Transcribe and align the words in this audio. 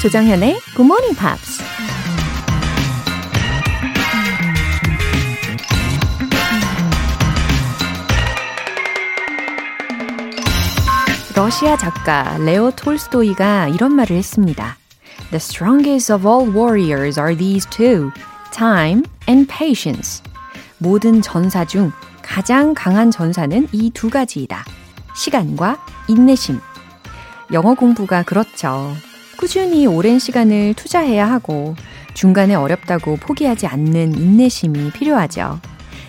조정현의 0.00 0.60
Good 0.76 0.82
Morning 0.82 1.16
Pops. 1.18 1.60
러시아 11.34 11.76
작가 11.76 12.36
레오 12.38 12.70
톨스토이가 12.72 13.68
이런 13.68 13.92
말을 13.94 14.16
했습니다. 14.16 14.76
The 15.30 15.36
strongest 15.36 16.12
of 16.12 16.26
all 16.28 16.48
warriors 16.50 17.18
are 17.18 17.36
these 17.36 17.68
two, 17.68 18.10
time 18.52 19.02
and 19.28 19.52
patience. 19.52 20.22
모든 20.78 21.20
전사 21.22 21.64
중 21.64 21.92
가장 22.22 22.74
강한 22.74 23.10
전사는 23.10 23.68
이 23.72 23.90
두 23.90 24.10
가지이다. 24.10 24.64
시간과 25.16 25.84
인내심. 26.08 26.60
영어 27.52 27.74
공부가 27.74 28.22
그렇죠. 28.22 28.94
꾸준히 29.38 29.86
오랜 29.86 30.18
시간을 30.18 30.74
투자해야 30.74 31.30
하고 31.30 31.76
중간에 32.12 32.56
어렵다고 32.56 33.16
포기하지 33.16 33.68
않는 33.68 34.18
인내심이 34.18 34.90
필요하죠. 34.90 35.60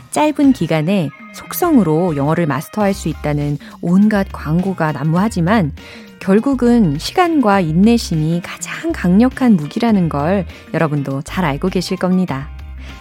짧은 0.10 0.54
기간에 0.54 1.10
속성으로 1.34 2.16
영어를 2.16 2.48
마스터할 2.48 2.96
수 2.96 3.08
있다는 3.08 3.60
온갖 3.82 4.28
광고가 4.32 4.94
난무하지만 4.94 5.74
결국은 6.20 6.98
시간과 6.98 7.62
인내심이 7.62 8.42
가장 8.44 8.92
강력한 8.92 9.56
무기라는 9.56 10.10
걸 10.10 10.48
여러분도 10.74 11.22
잘 11.22 11.46
알고 11.46 11.70
계실 11.70 11.98
겁니다. 11.98 12.50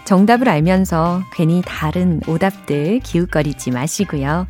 정답을 0.09 0.49
알면서 0.49 1.21
괜히 1.35 1.61
다른 1.63 2.23
오답들 2.27 3.01
기웃거리지 3.01 3.73
마시고요. 3.73 4.47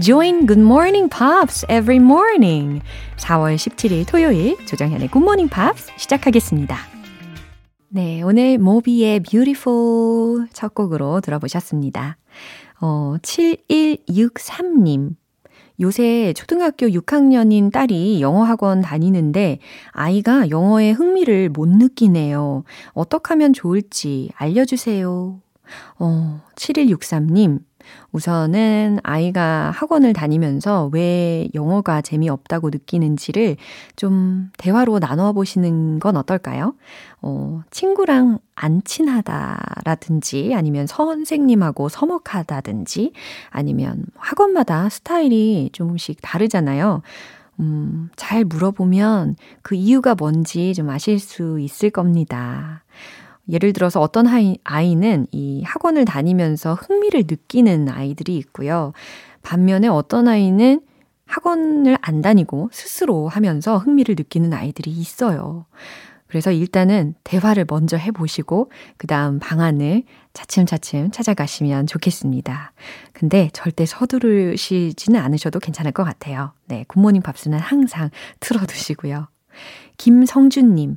Join 0.00 0.46
Good 0.46 0.62
Morning 0.62 1.10
Pops 1.10 1.66
every 1.66 1.98
morning. 1.98 2.80
4월 3.18 3.56
17일 3.56 4.08
토요일 4.08 4.56
조정현의 4.64 5.10
Good 5.10 5.22
Morning 5.22 5.52
Pops 5.52 5.92
시작하겠습니다. 5.98 6.78
네, 7.88 8.22
오늘 8.22 8.56
모비의 8.56 9.20
Beautiful 9.20 10.48
첫 10.54 10.74
곡으로 10.74 11.20
들어보셨습니다. 11.20 12.16
어, 12.80 13.16
7163님. 13.20 15.16
요새 15.80 16.32
초등학교 16.34 16.86
6학년인 16.86 17.72
딸이 17.72 18.20
영어 18.20 18.42
학원 18.44 18.80
다니는데 18.82 19.58
아이가 19.90 20.50
영어에 20.50 20.92
흥미를 20.92 21.48
못 21.48 21.68
느끼네요. 21.68 22.64
어떻게 22.92 23.28
하면 23.30 23.52
좋을지 23.52 24.30
알려주세요. 24.36 25.40
어, 25.98 26.40
7163님. 26.56 27.60
우선은 28.12 28.98
아이가 29.02 29.70
학원을 29.74 30.12
다니면서 30.12 30.90
왜 30.92 31.48
영어가 31.54 32.02
재미없다고 32.02 32.70
느끼는지를 32.70 33.56
좀 33.96 34.50
대화로 34.58 35.00
나눠 35.00 35.32
보시는 35.32 35.98
건 35.98 36.16
어떨까요? 36.16 36.74
어, 37.20 37.62
친구랑 37.70 38.38
안 38.54 38.82
친하다라든지 38.84 40.52
아니면 40.54 40.86
선생님하고 40.86 41.88
서먹하다든지 41.88 43.12
아니면 43.50 44.04
학원마다 44.16 44.88
스타일이 44.88 45.70
조금씩 45.72 46.18
다르잖아요. 46.20 47.02
음, 47.60 48.10
잘 48.16 48.44
물어보면 48.44 49.36
그 49.62 49.74
이유가 49.74 50.14
뭔지 50.14 50.74
좀 50.74 50.90
아실 50.90 51.18
수 51.18 51.60
있을 51.60 51.90
겁니다. 51.90 52.82
예를 53.48 53.72
들어서 53.72 54.00
어떤 54.00 54.26
아이, 54.26 54.56
아이는 54.64 55.26
이 55.32 55.62
학원을 55.64 56.04
다니면서 56.04 56.74
흥미를 56.74 57.24
느끼는 57.28 57.88
아이들이 57.88 58.36
있고요. 58.36 58.92
반면에 59.42 59.88
어떤 59.88 60.28
아이는 60.28 60.80
학원을 61.26 61.98
안 62.00 62.22
다니고 62.22 62.70
스스로 62.72 63.28
하면서 63.28 63.78
흥미를 63.78 64.14
느끼는 64.16 64.52
아이들이 64.52 64.90
있어요. 64.90 65.66
그래서 66.26 66.50
일단은 66.50 67.14
대화를 67.24 67.66
먼저 67.68 67.98
해보시고, 67.98 68.70
그 68.96 69.06
다음 69.06 69.38
방안을 69.38 70.04
차츰차츰 70.32 71.10
찾아가시면 71.10 71.86
좋겠습니다. 71.86 72.72
근데 73.12 73.50
절대 73.52 73.84
서두르시지는 73.84 75.20
않으셔도 75.20 75.58
괜찮을 75.60 75.92
것 75.92 76.04
같아요. 76.04 76.54
네, 76.68 76.86
굿모닝 76.88 77.20
밥스는 77.20 77.58
항상 77.58 78.08
틀어두시고요. 78.40 79.28
김성준님, 79.98 80.96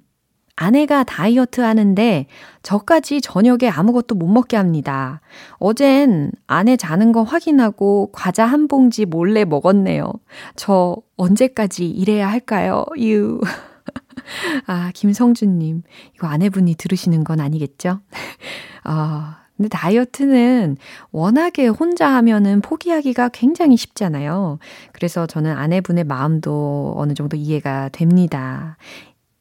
아내가 0.55 1.03
다이어트 1.03 1.61
하는데 1.61 2.27
저까지 2.63 3.21
저녁에 3.21 3.69
아무것도 3.69 4.15
못 4.15 4.27
먹게 4.27 4.55
합니다. 4.55 5.21
어젠 5.57 6.31
아내 6.47 6.77
자는 6.77 7.11
거 7.11 7.23
확인하고 7.23 8.09
과자 8.13 8.45
한 8.45 8.67
봉지 8.67 9.05
몰래 9.05 9.43
먹었네요. 9.43 10.11
저 10.55 10.95
언제까지 11.17 11.89
이래야 11.89 12.29
할까요? 12.29 12.85
유. 12.99 13.41
아, 14.65 14.91
김성준님. 14.93 15.83
이거 16.15 16.27
아내분이 16.27 16.75
들으시는 16.75 17.23
건 17.23 17.41
아니겠죠? 17.41 17.99
아, 18.85 19.45
근데 19.57 19.69
다이어트는 19.69 20.77
워낙에 21.11 21.67
혼자 21.67 22.09
하면은 22.15 22.61
포기하기가 22.61 23.29
굉장히 23.29 23.77
쉽잖아요. 23.77 24.59
그래서 24.91 25.25
저는 25.27 25.55
아내분의 25.55 26.03
마음도 26.05 26.93
어느 26.97 27.13
정도 27.13 27.37
이해가 27.37 27.89
됩니다. 27.89 28.77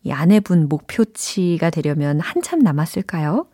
이 0.05 0.13
아내분 0.13 0.69
목표치가 0.69 1.71
되려면 1.71 2.21
한참 2.21 2.59
남았을까요? 2.61 3.47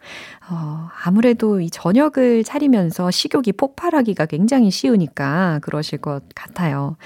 어, 0.50 0.88
아무래도 1.04 1.60
이 1.60 1.70
저녁을 1.70 2.42
차리면서 2.44 3.10
식욕이 3.10 3.52
폭발하기가 3.56 4.26
굉장히 4.26 4.70
쉬우니까 4.70 5.60
그러실 5.62 5.98
것 5.98 6.24
같아요. 6.34 6.96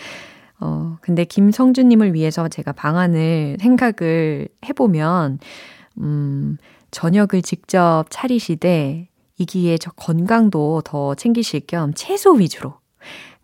어, 0.61 0.97
근데 1.03 1.25
김성준님을 1.25 2.15
위해서 2.15 2.49
제가 2.49 2.73
방안을 2.73 3.59
생각을 3.61 4.49
해보면, 4.67 5.39
음, 5.99 6.57
저녁을 6.91 7.43
직접 7.43 8.05
차리시되, 8.09 9.09
이기에 9.37 9.79
저 9.79 9.91
건강도 9.91 10.81
더 10.83 11.15
챙기실 11.15 11.67
겸 11.67 11.93
채소 11.95 12.33
위주로. 12.33 12.75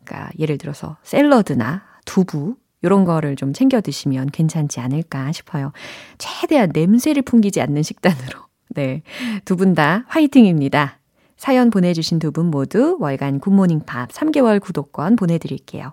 그러니까 0.05 0.31
예를 0.39 0.57
들어서 0.57 0.97
샐러드나 1.03 1.83
두부, 2.07 2.57
이런 2.83 3.05
거를 3.05 3.37
좀 3.37 3.53
챙겨 3.53 3.81
드시면 3.81 4.31
괜찮지 4.31 4.81
않을까 4.81 5.33
싶어요. 5.33 5.73
최대한 6.19 6.71
냄새를 6.73 7.23
풍기지 7.23 7.61
않는 7.61 7.83
식단으로. 7.83 8.41
네. 8.75 9.03
두 9.45 9.57
분 9.57 9.75
다 9.75 10.05
화이팅입니다. 10.09 10.99
사연 11.37 11.71
보내주신 11.71 12.19
두 12.19 12.31
분 12.33 12.47
모두 12.47 12.97
월간 13.01 13.41
굿모닝 13.41 13.81
팝 13.87 14.09
3개월 14.11 14.61
구독권 14.61 15.17
보내드릴게요. 15.17 15.93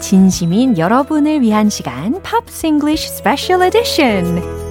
진심인 0.00 0.78
여러분을 0.78 1.40
위한 1.40 1.68
시간 1.68 2.20
Pops 2.22 2.66
English 2.66 3.08
Special 3.08 3.62
Edition 3.62 4.67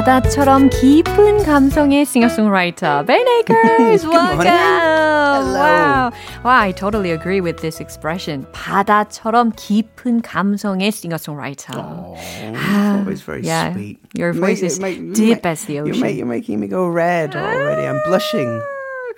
바다처럼 0.00 0.70
깊은 0.70 1.44
감성의 1.44 2.02
singer-songwriter 2.06 3.04
Ben 3.06 3.24
Akers. 3.40 4.04
Welcome. 4.06 4.46
Hello. 4.46 5.60
Wow. 5.60 6.10
Wow, 6.44 6.50
I 6.50 6.72
totally 6.72 7.12
agree 7.12 7.40
with 7.40 7.60
this 7.60 7.80
expression. 7.80 8.46
바다처럼 8.52 9.52
깊은 9.56 10.22
감성의 10.22 10.90
singer-songwriter. 10.92 11.76
Oh, 11.76 12.16
it's 12.16 12.98
always 12.98 13.22
very 13.22 13.42
yeah, 13.42 13.72
sweet. 13.72 13.98
your 14.14 14.32
You 14.32 14.40
voice 14.40 14.62
make- 14.62 14.66
is 14.66 14.78
you 14.78 14.82
make- 14.82 14.98
you 14.98 15.12
deep 15.14 15.44
make- 15.44 15.46
as 15.46 15.64
the 15.66 15.74
You're, 15.74 15.88
ocean. 15.90 16.00
make, 16.02 16.16
you're 16.16 16.26
making 16.26 16.58
me 16.60 16.66
go 16.68 16.86
red 16.88 17.36
already. 17.36 17.86
I'm 17.86 18.00
blushing. 18.06 18.60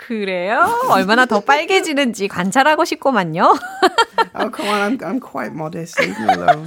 그래요? 0.06 0.66
얼마나 0.90 1.24
더 1.26 1.40
빨개지는지 1.40 2.28
관찰하고 2.28 2.84
싶구만요. 2.84 3.54
Oh, 4.36 4.50
come 4.54 4.68
on. 4.68 4.98
I'm, 4.98 5.02
I'm 5.02 5.20
quite 5.20 5.52
modest. 5.54 5.98
Leave 6.00 6.16
me 6.20 6.30
alone. 6.34 6.66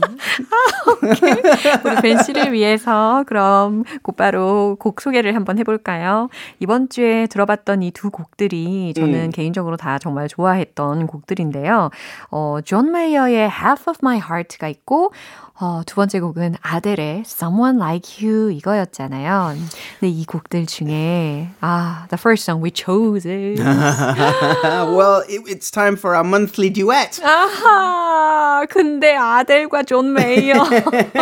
우리 1.84 1.96
벤 2.02 2.24
씨를 2.24 2.52
위해서 2.54 3.24
그럼 3.28 3.84
곧바로 4.02 4.76
곡 4.80 5.02
소개를 5.02 5.36
한번 5.36 5.58
해볼까요? 5.60 6.30
이번 6.60 6.90
주에 6.90 7.28
들어봤던 7.28 7.84
이 7.84 7.92
두 7.92 8.12
곡들이 8.12 8.94
저는 8.96 9.32
개인적으로 9.32 9.76
다 9.78 9.98
정말 9.98 10.28
좋아했던 10.28 11.08
곡들인데요. 11.08 11.90
어, 12.30 12.60
존 12.64 12.92
메이어의 12.92 13.50
Half 13.50 13.90
of 13.90 14.00
My 14.04 14.18
Heart가 14.18 14.68
있고 14.68 15.12
어, 15.61 15.83
두 15.87 15.95
번째 15.97 16.19
곡은 16.19 16.57
아델의 16.61 17.23
Someone 17.25 17.79
Like 17.81 18.27
You 18.27 18.51
이거였잖아요. 18.51 19.55
근데 20.01 20.11
이 20.11 20.25
곡들 20.25 20.67
중에 20.67 21.51
아, 21.61 22.07
the 22.09 22.19
first 22.19 22.45
song 22.45 22.61
we 22.65 22.73
chose 22.75 23.25
it. 23.31 23.61
well, 23.63 25.23
it, 25.29 25.43
it's 25.47 25.71
time 25.71 25.95
for 25.97 26.17
our 26.17 26.25
monthly 26.25 26.69
duet. 26.71 27.21
아하, 27.23 28.67
근데 28.69 29.15
아델과 29.15 29.85
존 29.85 30.15
메이어 30.15 30.55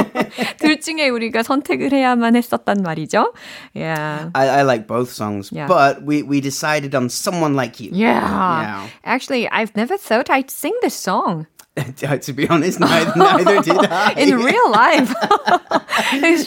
둘 0.58 0.80
중에 0.80 1.08
우리가 1.10 1.42
선택을 1.42 1.92
해야만 1.92 2.34
했었단 2.36 2.82
말이죠. 2.82 3.32
Yeah. 3.74 4.30
I, 4.34 4.48
I 4.48 4.62
like 4.62 4.86
both 4.86 5.10
songs, 5.12 5.50
Yeah. 5.52 5.66
but 5.66 6.02
we, 6.02 6.22
we 6.22 6.40
decided 6.40 6.94
on 6.94 7.10
Someone 7.10 7.54
Like 7.54 7.80
You. 7.80 7.90
Yeah. 7.92 8.20
Yeah. 8.20 8.88
Actually, 9.04 9.48
I've 9.50 9.76
never 9.76 9.98
thought 9.98 10.30
I'd 10.30 10.50
sing 10.50 10.72
this 10.82 10.94
song 10.94 11.46
to 12.22 12.32
be 12.32 12.48
honest, 12.48 12.80
neither, 12.80 13.12
neither 13.16 13.62
did 13.62 13.78
I. 13.86 14.12
in 14.16 14.36
real 14.36 14.70
life. 14.70 15.14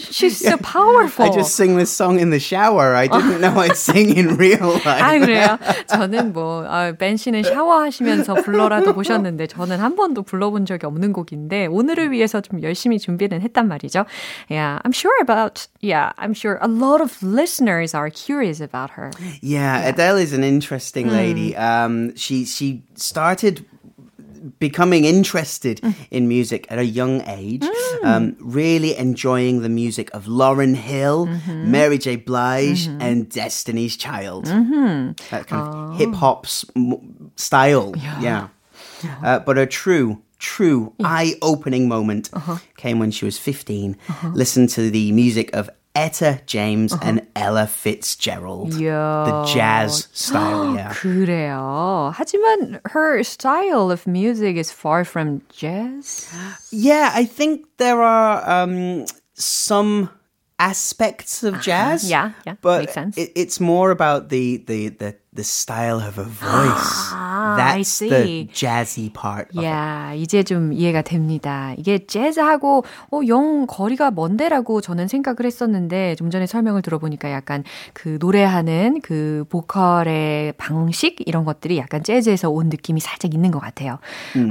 She's 0.12 0.38
so 0.38 0.58
powerful. 0.58 1.26
I 1.26 1.30
just 1.30 1.56
sing 1.56 1.78
this 1.78 1.92
song 1.92 2.20
in 2.20 2.30
the 2.30 2.40
shower. 2.40 2.96
I 2.96 3.08
didn't 3.08 3.42
know 3.42 3.58
I'd 3.58 3.78
sing 3.78 4.16
in 4.16 4.36
real 4.38 4.74
life. 4.86 4.86
아, 4.86 5.18
그래요? 5.18 5.58
저는 5.88 6.34
뭐, 6.34 6.66
아, 6.68 6.92
벤 6.92 7.18
씨는 7.18 7.44
샤워하시면서 7.44 8.36
불러라도 8.44 8.94
보셨는데, 8.94 9.48
저는 9.48 9.80
한 9.80 9.96
번도 9.96 10.24
불러본 10.24 10.66
적이 10.66 10.88
없는 10.88 11.14
곡인데, 11.14 11.68
오늘을 11.68 12.12
위해서 12.12 12.42
좀 12.42 12.62
열심히 12.62 13.00
준비는 13.00 13.42
했단 13.42 13.68
말이죠. 13.68 14.06
Yeah, 14.50 14.80
I'm 14.84 14.92
sure 14.92 15.16
about, 15.22 15.68
yeah, 15.82 16.12
I'm 16.18 16.34
sure 16.34 16.60
a 16.62 16.68
lot 16.68 17.02
of 17.02 17.24
listeners 17.24 17.96
are 17.96 18.10
curious 18.10 18.60
about 18.62 18.92
her. 18.92 19.12
Yeah, 19.42 19.88
Adele 19.88 20.18
is 20.18 20.34
an 20.34 20.44
interesting 20.44 21.10
lady. 21.10 21.56
Um, 21.56 22.16
she 22.16 22.46
she 22.46 22.84
started 22.96 23.66
becoming 24.59 25.05
interested 25.05 25.81
mm. 25.81 25.95
in 26.11 26.29
music 26.29 26.67
at 26.71 26.79
a 26.79 26.85
young 26.85 27.23
age, 27.29 27.63
mm. 27.63 28.05
um, 28.05 28.37
really 28.41 28.97
enjoying 28.97 29.63
the 29.63 29.69
music 29.69 30.13
of 30.15 30.27
Lauren 30.27 30.75
Hill, 30.75 31.27
mm-hmm. 31.27 31.71
Mary 31.71 31.99
J. 31.99 32.17
Blige, 32.17 32.89
mm-hmm. 32.89 33.03
and 33.03 33.29
Destiny's 33.29 33.97
Child. 33.97 34.47
Mm-hmm. 34.47 35.13
That 35.31 35.47
kind 35.47 35.69
of 35.69 35.75
oh. 35.75 35.93
hip 35.93 36.15
hop 36.15 36.47
style. 37.37 37.95
Yeah. 37.97 38.49
Uh, 39.23 39.39
but 39.39 39.59
a 39.59 39.67
true, 39.67 40.23
true 40.39 40.93
eye 41.03 41.35
opening 41.43 41.89
moment 41.89 42.31
uh-huh. 42.33 42.59
came 42.77 42.99
when 42.99 43.11
she 43.11 43.25
was 43.25 43.39
15. 43.39 43.97
Uh-huh. 44.09 44.29
Listened 44.29 44.71
to 44.71 44.91
the 44.91 45.13
music 45.13 45.55
of 45.55 45.71
Etta 45.96 46.42
James 46.48 46.92
and 47.04 47.22
Ella 47.36 47.68
Fitzgerald. 47.68 48.74
이야. 48.74 49.26
The 49.26 49.54
jazz 49.54 50.08
style, 50.12 50.74
yeah. 50.76 50.94
그래요. 50.94 52.12
하지만 52.16 52.80
her 52.92 53.22
style 53.24 53.92
of 53.92 54.08
music 54.08 54.58
is 54.58 54.72
far 54.72 55.06
from 55.06 55.42
jazz. 55.50 56.34
Yeah, 56.72 57.12
I 57.14 57.26
think 57.26 57.68
there 57.78 58.02
are 58.02 58.42
um, 58.50 59.06
some 59.36 60.10
aspects 60.58 61.44
of 61.44 61.62
jazz. 61.62 62.10
Yeah, 62.10 62.32
yeah, 62.46 62.56
but 62.62 62.80
makes 62.82 62.94
sense. 62.94 63.18
It, 63.18 63.32
it's 63.36 63.60
more 63.60 63.92
about 63.92 64.30
the 64.30 64.58
the 64.66 64.90
the, 64.90 65.16
the 65.39 65.45
style 65.45 66.01
of 66.01 66.17
her 66.17 66.27
voice. 66.27 67.13
I 67.15 67.79
That's 67.79 67.99
the 68.01 68.49
jazzy 68.53 69.11
part. 69.13 69.49
야, 69.63 70.13
이제 70.15 70.43
좀 70.43 70.73
이해가 70.73 71.03
됩니다. 71.03 71.75
이게 71.79 72.05
재즈하고 72.05 72.85
어, 73.13 73.21
영 73.29 73.67
거리가 73.67 74.11
먼데라고 74.11 74.81
저는 74.81 75.07
생각을 75.07 75.47
했었는데 75.47 76.17
좀 76.17 76.31
전에 76.31 76.47
설명을 76.47 76.83
들어보니까 76.83 77.31
약간 77.31 77.63
그 77.95 78.19
노래하는 78.21 79.01
그 79.03 79.45
보컬의 79.49 80.55
방식 80.59 81.17
이런 81.25 81.45
것들이 81.45 81.79
약간 81.79 82.03
재즈에서 82.03 82.51
온 82.51 82.69
느낌이 82.69 83.01
살짝 83.01 83.33
있는 83.33 83.53
것 83.53 83.61
같아요. 83.61 83.99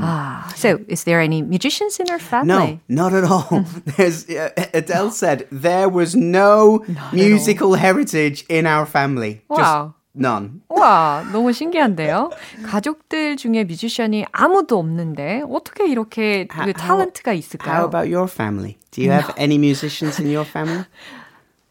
아, 0.01 0.48
so 0.56 0.80
is 0.89 1.04
there 1.04 1.22
any 1.22 1.42
musicians 1.42 2.00
in 2.00 2.07
her 2.10 2.19
family? 2.19 2.80
No, 2.88 3.10
not 3.10 3.13
at 3.13 3.30
all. 3.30 3.66
There's 3.98 4.30
uh, 4.30 4.50
Adele 4.74 5.12
said 5.12 5.48
there 5.51 5.89
was 5.89 6.16
no 6.16 6.86
musical 7.12 7.75
heritage 7.75 8.45
in 8.48 8.66
our 8.66 8.86
family. 8.86 9.42
Wow. 9.50 9.57
Just 9.57 9.96
none. 10.16 10.60
와, 10.69 11.25
너무 11.32 11.52
신기한데요. 11.52 12.31
가족들 12.66 13.37
중에 13.37 13.64
뮤지션이 13.64 14.25
아무도 14.32 14.78
없는데 14.78 15.43
어떻게 15.50 15.87
이렇게 15.88 16.46
그 16.46 16.58
How- 16.58 16.72
탤런트가 16.75 17.28
How 17.32 17.38
있을까요? 17.38 17.84
about 17.84 18.08
your 18.12 18.28
family? 18.31 18.76
Do 18.90 19.02
you 19.02 19.10
have 19.10 19.32
any 19.38 19.56
musicians 19.58 20.20
in 20.20 20.28
your 20.31 20.44
family? 20.49 20.84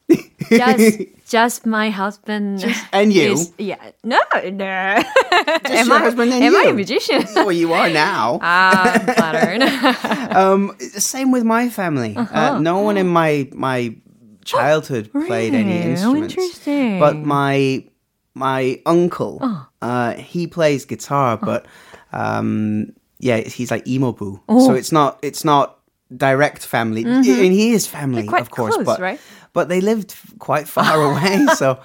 just 0.49 0.99
just 1.29 1.65
my 1.65 1.89
husband 1.89 2.59
and 2.91 3.13
you? 3.13 3.31
is- 3.33 3.53
yeah 3.57 3.77
no 4.03 4.19
no 4.51 4.65
am 4.65 5.87
your 5.87 5.95
I 5.95 5.99
husband 6.03 6.33
and 6.33 6.43
am 6.43 6.55
I 6.55 6.63
a 6.63 6.67
you. 6.69 6.73
musician 6.75 7.23
well, 7.35 7.51
you 7.53 7.71
are 7.71 7.89
now. 7.89 8.39
ah 8.41 8.91
I'm 8.91 9.05
flattered 9.15 9.61
Um, 10.35 10.75
same 10.97 11.31
with 11.31 11.43
my 11.45 11.69
family. 11.69 12.15
Uh, 12.17 12.59
no 12.59 12.79
one 12.79 12.97
in 12.97 13.07
my 13.07 13.47
my 13.53 13.95
childhood 14.43 15.11
played 15.27 15.53
any 15.53 15.79
Really? 15.79 15.87
Oh, 15.87 15.91
instruments. 15.91 16.33
interesting. 16.35 16.99
But 16.99 17.15
my 17.23 17.83
my 18.36 18.80
uncle, 18.84 19.40
uh, 19.80 20.12
he 20.14 20.46
plays 20.46 20.84
guitar, 20.84 21.36
but 21.38 21.64
um, 22.12 22.92
yeah, 23.18 23.38
he's 23.38 23.70
like 23.70 23.86
emo 23.88 24.12
boo. 24.12 24.40
So 24.48 24.74
it's 24.74 24.92
not 24.92 25.18
it's 25.22 25.44
not 25.44 25.78
direct 26.14 26.64
family, 26.64 27.02
and 27.04 27.24
he 27.24 27.72
is 27.72 27.86
family, 27.86 28.28
of 28.28 28.50
course, 28.50 28.74
close, 28.74 28.86
but 28.86 29.00
right? 29.00 29.20
but 29.52 29.68
they 29.68 29.80
lived 29.80 30.14
quite 30.38 30.68
far 30.76 31.00
away, 31.00 31.46
so. 31.56 31.80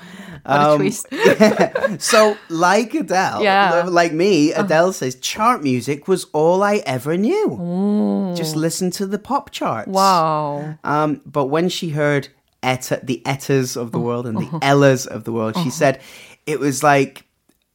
um, 0.46 0.78
twist. 0.78 1.08
yeah. 1.12 1.98
So, 2.00 2.36
like 2.50 2.94
Adele, 2.94 3.44
Yeah. 3.44 3.84
like 3.90 4.12
me, 4.12 4.52
Adele 4.54 4.92
says 4.94 5.16
chart 5.16 5.64
music 5.64 6.08
was 6.08 6.26
all 6.34 6.64
I 6.64 6.82
ever 6.86 7.16
knew. 7.16 8.34
Just 8.36 8.56
listen 8.56 8.92
to 8.92 9.06
the 9.06 9.20
pop 9.20 9.52
charts. 9.52 9.88
wow 9.88 10.78
Um, 10.84 11.22
but 11.26 11.46
when 11.46 11.70
she 11.70 11.90
heard 11.90 12.28
Etta, 12.64 13.00
the 13.04 13.22
Ettas 13.26 13.76
of 13.78 13.92
the 13.92 13.98
Oh. 14.00 14.02
world 14.02 14.26
and 14.28 14.38
the 14.40 14.50
Ellas 14.62 15.06
of 15.06 15.24
the 15.24 15.32
world, 15.32 15.56
she 15.64 15.70
said 15.70 16.00
it 16.47 16.61
was 16.61 16.83
like 16.83 17.25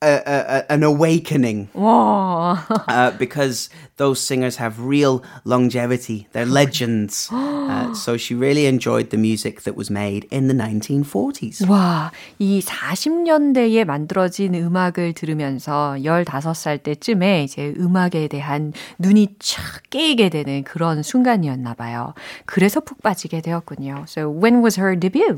a, 0.04 0.18
a, 0.25 0.38
a- 0.58 0.66
an 0.74 0.82
awakening 0.84 1.70
와 1.75 2.58
uh, 2.90 3.12
because 3.20 3.70
those 3.98 4.20
singers 4.20 4.58
have 4.58 4.82
real 4.82 5.22
longevity. 5.46 6.25
They're 6.34 6.50
legends. 6.50 7.30
uh, 7.32 7.94
so 7.94 8.18
she 8.18 8.34
really 8.34 8.66
enjoyed 8.66 9.12
the 9.12 9.18
music 9.22 9.62
that 9.62 9.78
was 9.78 9.92
made 9.92 10.25
in 10.32 10.48
the 10.48 10.56
1940s. 10.58 11.70
와, 11.70 12.10
이 12.40 12.62
40년대에 12.66 13.86
만들어진 13.86 14.56
음악을 14.56 15.13
들으면서 15.13 15.96
15살 16.01 16.82
때쯤에 16.82 17.44
이제 17.44 17.72
음악에 17.78 18.28
대한 18.28 18.74
눈이 18.98 19.36
촥 19.38 19.62
깨이게 19.92 20.30
되는 20.30 20.63
그런 20.63 21.04
순간이었나 21.04 21.75
봐요. 21.75 22.16
그래서 22.48 22.80
푹 22.80 23.04
빠지게 23.04 23.42
되었군요. 23.42 24.06
So 24.08 24.32
when 24.32 24.63
was 24.63 24.80
her 24.80 24.98
debut? 25.00 25.38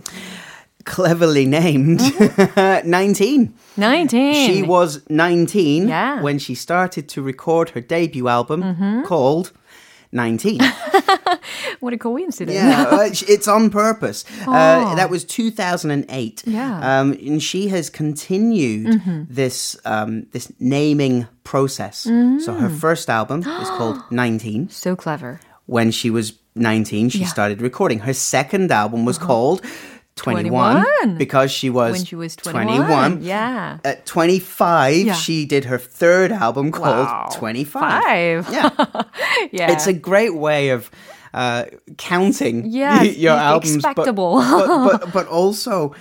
Cleverly 0.84 1.44
named 1.46 2.00
19. 2.56 3.52
19. 3.76 4.34
She 4.46 4.62
was 4.62 5.02
19 5.10 5.88
Yeah. 5.88 6.22
when 6.22 6.38
she 6.38 6.54
started 6.54 7.08
to 7.10 7.22
record 7.22 7.70
her 7.70 7.80
debut 7.80 8.28
album 8.28 9.04
called 9.04 9.52
19. 10.12 10.60
What 11.80 11.92
a 11.92 11.98
coincidence. 11.98 12.56
yeah, 12.56 12.82
uh, 12.90 13.08
it's 13.28 13.46
on 13.46 13.70
purpose. 13.70 14.24
Uh, 14.46 14.94
that 14.96 15.10
was 15.10 15.24
2008. 15.24 16.42
Yeah. 16.46 17.00
Um, 17.00 17.12
and 17.12 17.40
she 17.42 17.68
has 17.68 17.88
continued 17.88 19.00
this 19.30 19.76
um, 19.84 20.26
this 20.32 20.52
naming 20.58 21.26
process. 21.44 21.98
So 22.44 22.52
her 22.54 22.68
first 22.68 23.08
album 23.08 23.40
is 23.40 23.68
called 23.78 23.98
19. 24.10 24.70
So 24.70 24.96
clever. 24.96 25.40
When 25.66 25.90
she 25.92 26.10
was 26.10 26.32
19, 26.56 27.10
she 27.10 27.20
Yeah. 27.20 27.26
started 27.26 27.62
recording. 27.62 28.00
Her 28.00 28.14
second 28.14 28.72
album 28.72 29.04
was 29.04 29.18
called 29.18 29.62
21, 30.18 30.82
21. 30.82 31.18
because 31.18 31.50
she 31.50 31.70
was, 31.70 31.92
When 31.92 32.04
she 32.04 32.16
was 32.16 32.36
21. 32.36 32.76
21. 32.88 33.22
Yeah. 33.22 33.78
At 33.84 34.04
25, 34.06 34.94
Yeah. 34.96 35.12
she 35.14 35.44
did 35.46 35.64
her 35.66 35.78
third 35.78 36.32
album 36.32 36.70
called 36.72 37.06
Wow. 37.06 37.28
25. 37.32 38.46
Five. 38.46 38.52
Yeah. 38.52 38.70
Yeah. 39.52 39.72
It's 39.72 39.86
a 39.86 39.92
great 39.92 40.34
way 40.34 40.70
of 40.70 40.90
uh, 41.32 41.64
counting 41.96 42.66
Yeah, 42.66 43.02
your 43.24 43.34
albums, 43.36 43.76
expectable. 43.76 44.36
But, 44.36 44.66
but, 44.66 45.00
but 45.00 45.12
but 45.12 45.26
also, 45.28 45.94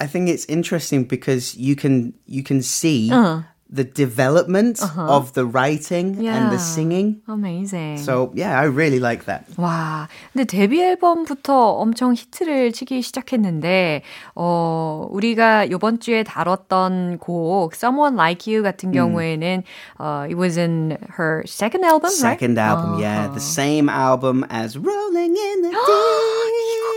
I 0.00 0.06
think 0.06 0.28
it's 0.28 0.44
interesting 0.46 1.04
because 1.04 1.54
you 1.56 1.74
can 1.76 2.12
you 2.26 2.42
can 2.42 2.62
see. 2.62 3.10
Uh-huh. 3.10 3.42
The 3.74 3.84
development 3.84 4.82
of 4.98 5.32
the 5.32 5.46
writing 5.46 6.20
and 6.20 6.28
Yeah. 6.28 6.50
the 6.50 6.58
singing. 6.60 7.22
Amazing. 7.26 7.96
So 8.04 8.30
yeah, 8.36 8.60
I 8.60 8.68
really 8.68 9.00
like 9.00 9.24
that. 9.24 9.46
와, 9.56 10.08
근데 10.34 10.44
데뷔 10.44 10.82
앨범부터 10.82 11.80
엄청 11.80 12.12
히트를 12.12 12.72
치기 12.72 13.00
시작했는데, 13.00 14.02
어, 14.34 15.08
우리가 15.10 15.70
요번 15.70 16.00
주에 16.00 16.22
다뤘던 16.22 17.16
곡, 17.18 17.72
Someone 17.74 18.14
Like 18.14 18.44
You 18.52 18.62
같은 18.62 18.92
경우에는, 18.92 19.62
어, 19.98 20.26
it 20.28 20.36
was 20.36 20.58
in 20.58 20.98
her 21.18 21.42
second 21.46 21.82
album, 21.86 22.10
Second 22.12 22.58
right? 22.58 22.68
album, 22.76 23.00
yeah, 23.00 23.28
the 23.32 23.40
same 23.40 23.88
album 23.88 24.44
as 24.50 24.76
Rolling 24.76 25.32
in 25.34 25.62
the 25.62 25.70
Deep. 25.70 26.52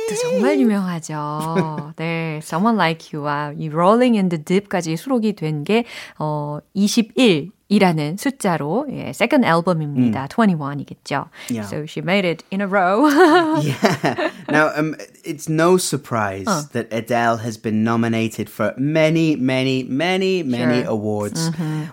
또 0.07 0.15
정말 0.21 0.59
유명하죠. 0.59 1.93
네, 1.95 2.39
Someone 2.43 2.75
Like 2.77 3.09
You와 3.13 3.53
이 3.57 3.69
Rolling 3.71 4.17
in 4.17 4.29
the 4.29 4.37
Deep까지 4.43 4.97
수록이 4.97 5.33
된 5.33 5.63
게, 5.63 5.85
어, 6.19 6.59
21. 6.73 7.51
이라는 7.68 8.16
숫자로 8.16 8.86
예, 8.90 9.10
second 9.10 9.46
album입니다. 9.46 10.26
21이겠죠. 10.26 11.28
Yeah. 11.48 11.68
So 11.68 11.86
she 11.86 12.02
made 12.02 12.24
it 12.24 12.42
in 12.50 12.60
a 12.60 12.66
row. 12.66 13.06
Yeah. 13.62 14.30
Now, 14.48 14.72
um, 14.74 14.96
it's 15.24 15.48
no 15.48 15.76
surprise 15.76 16.46
that 16.72 16.88
Adele 16.92 17.36
has 17.38 17.56
been 17.56 17.84
nominated 17.84 18.50
for 18.50 18.74
many, 18.76 19.36
many, 19.36 19.84
many, 19.84 20.42
many 20.42 20.82
Sure. 20.82 20.90
awards. 20.90 21.50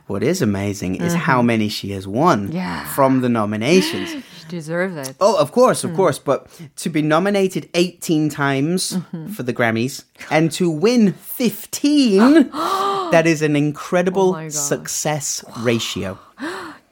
What 0.08 0.24
is 0.24 0.42
amazing 0.42 0.96
is 0.96 1.13
how 1.13 1.44
many 1.44 1.70
she 1.70 1.92
has 1.92 2.08
won 2.08 2.50
Yeah. 2.51 2.86
from 2.96 3.22
the 3.22 3.30
nominations. 3.30 4.10
she 4.10 4.48
deserves 4.50 4.96
it. 4.98 5.16
Oh, 5.22 5.38
of 5.38 5.51
course, 5.51 5.84
of 5.84 5.94
course. 5.94 6.18
But 6.18 6.48
to 6.77 6.89
be 6.89 7.04
nominated 7.04 7.70
18 7.75 8.30
times 8.30 8.98
for 9.36 9.44
the 9.44 9.54
Grammys 9.54 10.06
and 10.32 10.50
to 10.58 10.72
win 10.72 11.13
15, 11.13 12.50
that 13.12 13.27
is 13.27 13.42
an 13.44 13.56
incredible 13.56 14.30
Oh 14.30 14.42
my 14.42 14.44
God. 14.50 14.54
success 14.54 15.44
ratio. 15.62 16.16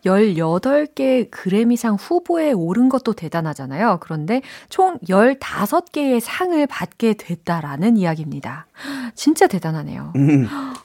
18개 0.05 1.31
그래미상 1.31 1.97
후보에 1.97 2.53
오른 2.53 2.89
것도 2.89 3.13
대단하잖아요. 3.13 3.99
그런데 4.01 4.41
총 4.71 4.99
15개의 5.01 6.21
상을 6.21 6.67
받게 6.67 7.15
됐다라는 7.15 7.99
이야기입니다. 7.99 8.67
진짜 9.15 9.47
대단하네요. 9.47 10.15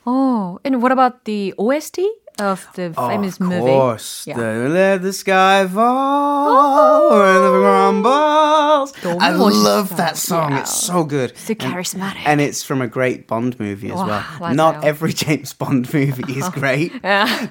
Oh, 0.06 0.60
and 0.66 0.84
what 0.84 0.92
about 0.92 1.24
the 1.24 1.54
OST 1.56 2.12
of 2.40 2.68
the 2.76 2.94
famous 2.94 3.36
of 3.40 3.48
movie? 3.48 3.62
course. 3.62 4.26
Yeah. 4.28 4.38
Let 4.38 5.02
the 5.02 5.14
sky 5.14 5.68
fall 5.68 7.10
when 7.12 7.42
the 7.42 7.52
grumbles. 7.60 8.94
I 9.20 9.32
love 9.32 9.96
that 9.98 10.18
song. 10.18 10.52
Yeah. 10.52 10.60
It's 10.62 10.74
so 10.74 11.04
good. 11.04 11.38
So 11.38 11.54
charismatic. 11.56 12.26
And, 12.26 12.40
and 12.40 12.42
it's 12.42 12.64
from 12.64 12.82
a 12.82 12.88
great 12.88 13.28
Bond 13.28 13.60
movie 13.60 13.92
as 13.92 14.00
와, 14.00 14.24
well. 14.40 14.54
Not 14.54 14.84
every 14.84 15.14
James 15.14 15.54
Bond 15.54 15.92
movie 15.94 16.34
is 16.38 16.50
great. 16.50 16.92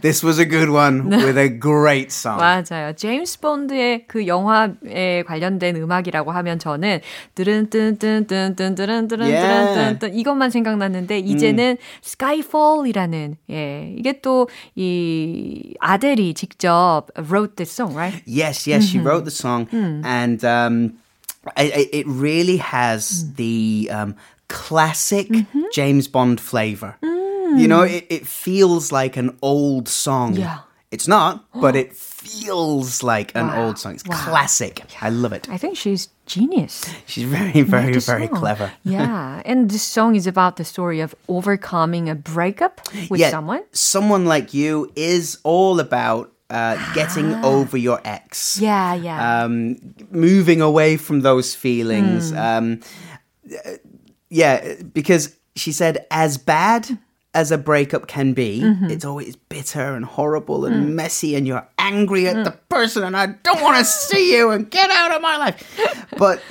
This 0.02 0.22
was 0.22 0.38
a 0.38 0.44
good 0.44 0.70
one 0.70 1.08
with 1.08 1.38
a 1.38 1.48
great 1.48 2.12
song. 2.12 2.38
맞아요. 2.38 2.94
제임스 2.94 3.40
본드의 3.40 4.06
그 4.06 4.26
영화에 4.26 5.22
관련된 5.26 5.76
음악이라고 5.76 6.32
하면 6.32 6.58
저는 6.58 7.00
Yeah. 9.24 9.98
이것만 10.12 10.50
생각났는데 10.50 11.18
이제는 11.18 11.76
Skyfall이라는 12.02 13.36
예 13.50 13.94
이게 13.96 14.20
또 14.20 14.48
이 14.75 15.75
아델이 15.79 16.33
직접 16.33 17.07
wrote 17.15 17.55
this 17.57 17.71
song, 17.71 17.93
right? 17.95 18.21
Yes, 18.25 18.67
yes, 18.67 18.83
she 18.85 18.99
wrote 18.99 19.25
the 19.25 19.31
song, 19.31 19.67
and 20.03 20.43
um, 20.43 20.93
it, 21.57 21.71
it- 21.75 21.89
it 22.03 22.05
really 22.07 22.57
has 22.57 23.25
the 23.35 23.89
um, 23.91 24.15
classic 24.47 25.27
James 25.73 26.07
Bond 26.07 26.39
flavor. 26.39 26.97
You 27.57 27.67
know, 27.67 27.81
it, 27.81 28.05
it 28.09 28.27
feels 28.27 28.91
like 28.91 29.17
an 29.17 29.35
old 29.41 29.87
song. 29.87 30.35
Yeah. 30.35 30.59
it's 30.94 31.08
not, 31.08 31.44
but 31.60 31.74
it 31.82 31.90
feels 31.94 33.02
like 33.02 33.28
an 33.34 33.46
Wow. 33.48 33.60
old 33.66 33.78
song. 33.78 33.94
It's 33.94 34.06
Wow. 34.06 34.16
classic. 34.16 34.74
I 35.02 35.10
love 35.10 35.32
it. 35.38 35.48
I 35.50 35.58
think 35.58 35.76
she's 35.76 36.08
genius. 36.26 36.74
She's 37.06 37.24
very, 37.38 37.62
very, 37.62 37.98
very 37.98 38.28
song. 38.28 38.38
clever. 38.40 38.68
Yeah, 38.84 39.42
and 39.44 39.70
this 39.70 39.82
song 39.82 40.14
is 40.16 40.26
about 40.26 40.56
the 40.56 40.64
story 40.64 41.00
of 41.02 41.14
overcoming 41.28 42.08
a 42.08 42.14
breakup 42.14 42.80
with 43.10 43.20
Yeah, 43.20 43.30
someone. 43.30 43.62
Someone 43.72 44.24
like 44.34 44.54
you 44.54 44.90
is 44.96 45.38
all 45.42 45.80
about 45.80 46.30
uh, 46.50 46.76
getting 46.94 47.34
over 47.44 47.76
your 47.76 48.00
ex. 48.04 48.58
Yeah, 48.60 48.94
yeah. 48.94 49.18
um, 49.44 49.76
moving 50.10 50.60
away 50.60 50.96
from 50.96 51.20
those 51.22 51.54
feelings. 51.56 52.32
Um, 52.32 52.80
uh, 53.66 53.70
yeah, 54.30 54.74
because 54.92 55.34
she 55.56 55.72
said, 55.72 56.06
as 56.10 56.38
bad 56.38 56.98
as 57.33 57.51
a 57.51 57.57
breakup 57.57 58.07
can 58.07 58.33
be, 58.33 58.61
it's 58.89 59.05
always 59.05 59.35
bitter 59.35 59.93
and 59.95 60.03
horrible 60.03 60.65
and 60.65 60.95
messy, 60.95 61.35
and 61.35 61.45
you're 61.45 61.65
angry 61.77 62.27
at 62.27 62.43
the 62.43 62.51
person, 62.69 63.03
and 63.03 63.15
I 63.15 63.27
don't 63.27 63.61
want 63.61 63.77
to 63.77 63.85
see 63.85 64.33
you 64.35 64.49
and 64.49 64.69
get 64.69 64.89
out 64.89 65.11
of 65.15 65.21
my 65.21 65.37
life. 65.37 66.05
But 66.17 66.41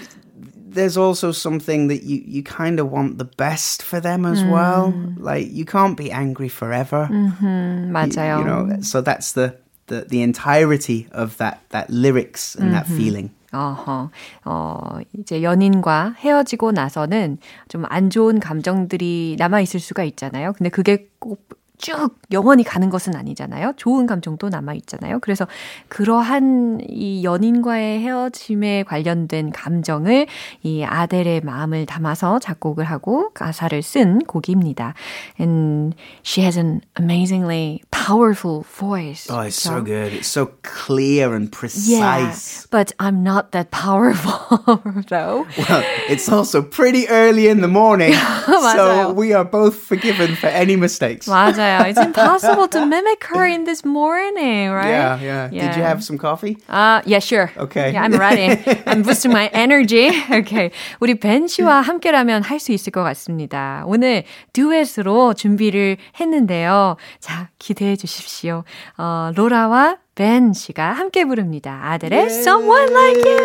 there's 0.54 0.96
also 0.96 1.32
something 1.32 1.88
that 1.88 2.04
you, 2.04 2.22
you 2.24 2.42
kind 2.44 2.78
of 2.78 2.92
want 2.92 3.18
the 3.18 3.24
best 3.24 3.82
for 3.82 3.98
them 3.98 4.24
as 4.24 4.44
well. 4.44 4.94
Like, 5.16 5.50
you 5.50 5.64
can't 5.64 5.96
be 5.96 6.12
angry 6.12 6.48
forever. 6.48 7.08
맞아요. 7.10 8.38
You 8.38 8.44
know, 8.44 8.80
so 8.82 9.00
that's 9.00 9.32
the, 9.32 9.56
the, 9.88 10.02
the 10.02 10.22
entirety 10.22 11.08
of 11.10 11.36
that, 11.38 11.62
that 11.70 11.90
lyrics 11.90 12.54
and 12.54 12.72
that 12.72 12.86
feeling. 12.86 13.34
어허, 13.53 14.09
어, 14.45 14.97
이제 15.17 15.43
연인과 15.43 16.15
헤어지고 16.17 16.71
나서는 16.71 17.37
좀 17.69 17.83
안 17.89 18.09
좋은 18.09 18.39
감정들이 18.39 19.35
남아있을 19.37 19.79
수가 19.79 20.03
있잖아요. 20.03 20.53
근데 20.53 20.69
그게 20.69 21.09
꼭 21.19 21.63
쭉 21.83 22.17
영원히 22.31 22.63
가는 22.63 22.89
것은 22.89 23.13
아니잖아요. 23.13 23.73
좋은 23.75 24.05
감정도 24.05 24.47
남아 24.47 24.73
있잖아요. 24.75 25.19
그래서 25.19 25.45
그러한 25.89 26.79
이 26.87 27.25
연인과의 27.25 27.99
헤어짐에 27.99 28.83
관련된 28.83 29.51
감정을 29.51 30.27
이 30.61 30.83
아델의 30.85 31.41
마음을 31.41 31.85
담아서 31.85 32.39
작곡을 32.39 32.85
하고 32.85 33.31
가사를 33.33 33.81
쓴 33.81 34.19
곡입니다. 34.19 34.93
And 35.39 35.95
she 36.25 36.45
has 36.45 36.57
an 36.57 36.79
amazingly 36.97 37.81
powerful 38.02 38.62
voice. 38.78 39.26
Oh, 39.30 39.40
it's 39.40 39.60
so 39.60 39.80
그렇죠? 39.80 39.84
good. 39.84 40.12
It's 40.14 40.28
so 40.28 40.50
clear 40.62 41.34
and 41.34 41.48
Yeah, 41.52 41.58
precise. 41.58 42.66
but 42.70 42.92
I'm 42.98 43.22
not 43.22 43.52
that 43.52 43.70
powerful 43.70 44.80
though. 45.08 45.46
Well, 45.58 45.82
it's 46.08 46.28
also 46.28 46.62
pretty 46.62 47.08
early 47.08 47.48
in 47.48 47.60
the 47.60 47.68
morning, 47.68 48.12
so 48.14 48.60
맞아요. 48.60 49.14
we 49.14 49.32
are 49.32 49.44
both 49.44 49.76
forgiven 49.76 50.34
for 50.36 50.46
any 50.48 50.76
mistakes. 50.76 51.26
맞아요. 51.28 51.84
It's 51.86 52.00
impossible 52.00 52.68
to 52.68 52.86
mimic 52.86 53.24
her 53.24 53.46
in 53.46 53.64
this 53.64 53.84
morning, 53.84 54.70
right? 54.70 54.88
Yeah, 55.20 55.20
yeah, 55.20 55.48
Did 55.50 55.76
you 55.76 55.82
have 55.82 56.02
some 56.02 56.18
coffee? 56.18 56.58
Uh, 56.68 57.02
yeah, 57.04 57.18
sure. 57.20 57.50
Okay. 57.56 57.92
Yeah, 57.92 58.02
I'm 58.02 58.14
ready. 58.16 58.56
I'm 58.86 59.02
boosting 59.02 59.32
my 59.32 59.48
energy. 59.52 60.08
Okay. 60.38 60.70
우리 61.00 61.14
벤 61.18 61.46
씨와 61.48 61.80
함께라면 61.82 62.42
할 62.42 62.58
수 62.58 62.72
있을 62.72 62.90
것 62.92 63.02
같습니다. 63.04 63.82
오늘 63.86 64.24
듀엣으로 64.52 65.34
준비를 65.34 65.96
했는데요. 66.20 66.96
자, 67.20 67.48
기대해 67.58 67.91
주십시오. 67.95 68.63
어, 68.97 69.31
로라와 69.35 69.97
벤 70.15 70.53
씨가 70.53 70.91
함께 70.91 71.25
부릅니다. 71.25 71.79
아델의 71.83 72.25
Someone 72.27 72.91
Like 72.91 73.31
You. 73.31 73.43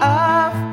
I've 0.00 0.68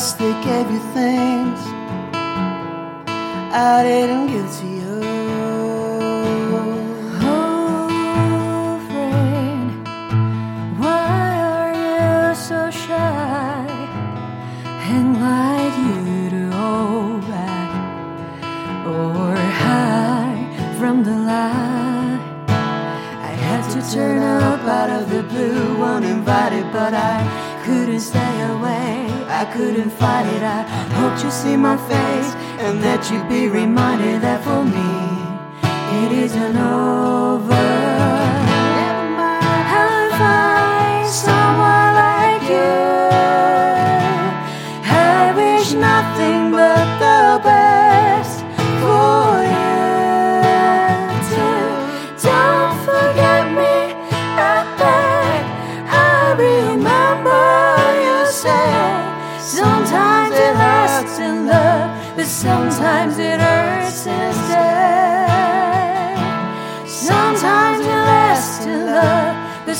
They 0.00 0.32
gave 0.42 0.70
you 0.70 0.80
things 0.94 1.60
I 3.52 3.82
didn't 3.82 4.26
give 4.28 4.50
to 4.60 4.66
you. 4.66 5.00
Oh, 7.22 8.80
friend, 8.88 9.70
why 10.78 11.36
are 11.52 11.72
you 11.84 12.34
so 12.34 12.70
shy? 12.70 13.66
And 14.94 15.08
why'd 15.20 15.74
you 15.86 16.30
to 16.30 16.42
hold 16.56 17.20
back 17.28 17.70
or 18.86 19.36
hide 19.36 20.48
from 20.78 20.96
the 21.04 21.16
light? 21.30 22.20
I 22.48 23.32
had 23.44 23.62
to 23.74 23.80
turn 23.94 24.22
up 24.22 24.60
out 24.60 24.90
of 24.90 25.10
the 25.10 25.22
blue, 25.24 25.82
uninvited, 25.82 26.66
but 26.72 26.94
I 26.94 27.16
couldn't 27.64 28.00
stay 28.00 28.40
away. 28.50 28.59
I 29.40 29.46
couldn't 29.46 29.88
fight 29.88 30.26
it. 30.26 30.42
I 30.42 30.60
hoped 30.98 31.24
you'd 31.24 31.32
see 31.32 31.56
my 31.56 31.78
face 31.88 32.34
and 32.60 32.78
that 32.82 33.10
you'd 33.10 33.26
be 33.26 33.48
reminded 33.48 34.20
that 34.20 34.44
for 34.44 34.62
me 34.62 34.90
it 36.04 36.12
isn't 36.24 36.56
over. 36.58 37.79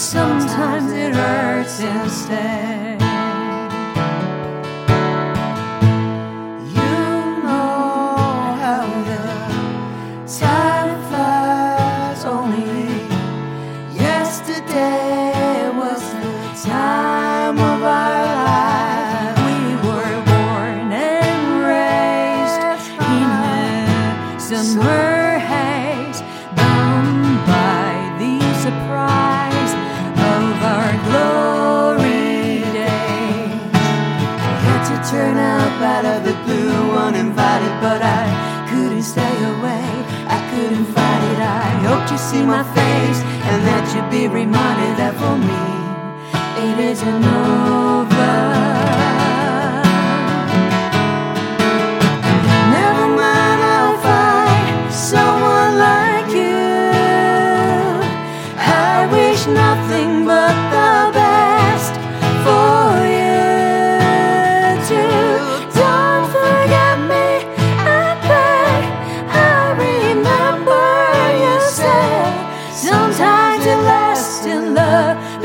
Sometimes 0.01 0.93
it 0.93 1.15
hurts 1.15 1.79
instead. 1.81 2.60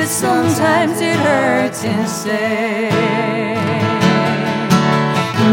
But 0.06 0.12
sometimes 0.12 1.02
it 1.02 1.18
hurts 1.18 1.84
instead. 1.84 2.94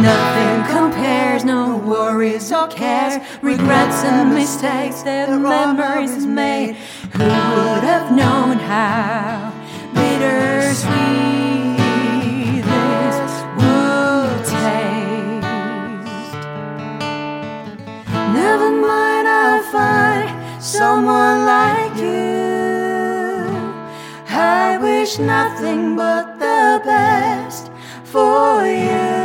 Nothing 0.03 0.77
compares, 0.77 1.43
no 1.43 1.79
worries 1.79 2.53
or 2.53 2.69
cares, 2.69 3.15
regrets 3.41 4.05
and 4.05 4.35
mistakes 4.35 5.01
that 5.05 5.31
memories 5.31 6.27
made. 6.27 6.77
Who 7.15 7.25
would 7.25 7.85
have 7.93 8.11
known 8.13 8.59
how 8.59 9.55
bittersweet 9.95 10.93
this 12.73 13.29
would 13.59 14.45
taste? 14.61 15.47
Never 18.37 18.71
mind, 18.71 19.29
I'll 19.29 19.63
find 19.73 20.63
someone 20.63 21.47
like 21.47 21.82
wish 25.03 25.19
nothing 25.19 25.97
but 25.97 26.39
the 26.39 26.81
best 26.85 27.73
for 28.05 28.65
you 28.65 29.22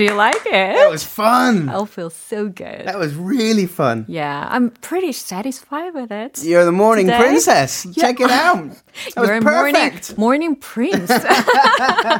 do 0.00 0.02
you 0.02 0.14
like 0.14 0.42
That 0.44 0.86
it? 0.86 0.90
was 0.90 1.04
fun. 1.04 1.68
I'll 1.68 1.86
feel 1.86 2.10
so 2.10 2.48
good. 2.48 2.86
That 2.86 2.98
was 2.98 3.14
really 3.14 3.66
fun. 3.66 4.04
Yeah, 4.08 4.46
I'm 4.50 4.70
pretty 4.70 5.12
satisfied 5.12 5.94
with 5.94 6.10
it. 6.10 6.42
You're 6.44 6.64
the 6.64 6.72
morning 6.72 7.06
Today? 7.06 7.18
princess. 7.18 7.86
Check 7.94 8.20
it 8.20 8.30
out. 8.30 8.58
That 9.14 9.20
was 9.20 9.28
You're 9.28 9.40
morning, 9.40 9.74
perfect. 9.74 10.18
morning 10.18 10.56
prince. 10.56 11.10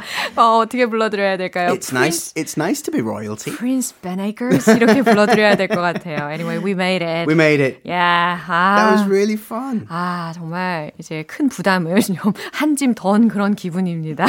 어, 0.35 0.59
어떻게 0.59 0.85
불러드려야 0.85 1.37
될까요? 1.37 1.73
It's 1.73 1.91
nice. 1.91 2.31
It's 2.35 2.57
nice 2.57 2.81
to 2.83 2.91
be 2.91 3.01
royalty. 3.01 3.51
Prince 3.51 3.93
Ben 4.01 4.19
Akers 4.19 4.67
이렇게 4.69 5.01
불러드려야 5.01 5.55
될 5.55 5.67
것 5.67 5.81
같아요. 5.81 6.29
Anyway, 6.31 6.57
we 6.59 6.71
made 6.73 7.01
it. 7.03 7.27
We 7.27 7.33
made 7.35 7.59
it. 7.61 7.81
yeah. 7.83 8.37
That 8.47 8.91
was 8.91 9.01
아, 9.01 9.09
really 9.09 9.37
fun. 9.37 9.87
아, 9.89 10.31
정말 10.35 10.91
이제 10.99 11.23
큰 11.23 11.49
부담을 11.49 12.01
좀 12.01 12.33
한 12.53 12.75
짐 12.75 12.93
던 12.93 13.27
그런 13.29 13.55
기분입니다. 13.55 14.25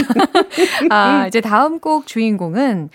아, 0.90 1.26
이제 1.26 1.40
다음 1.40 1.78
곡 1.80 2.06
주인공은 2.06 2.90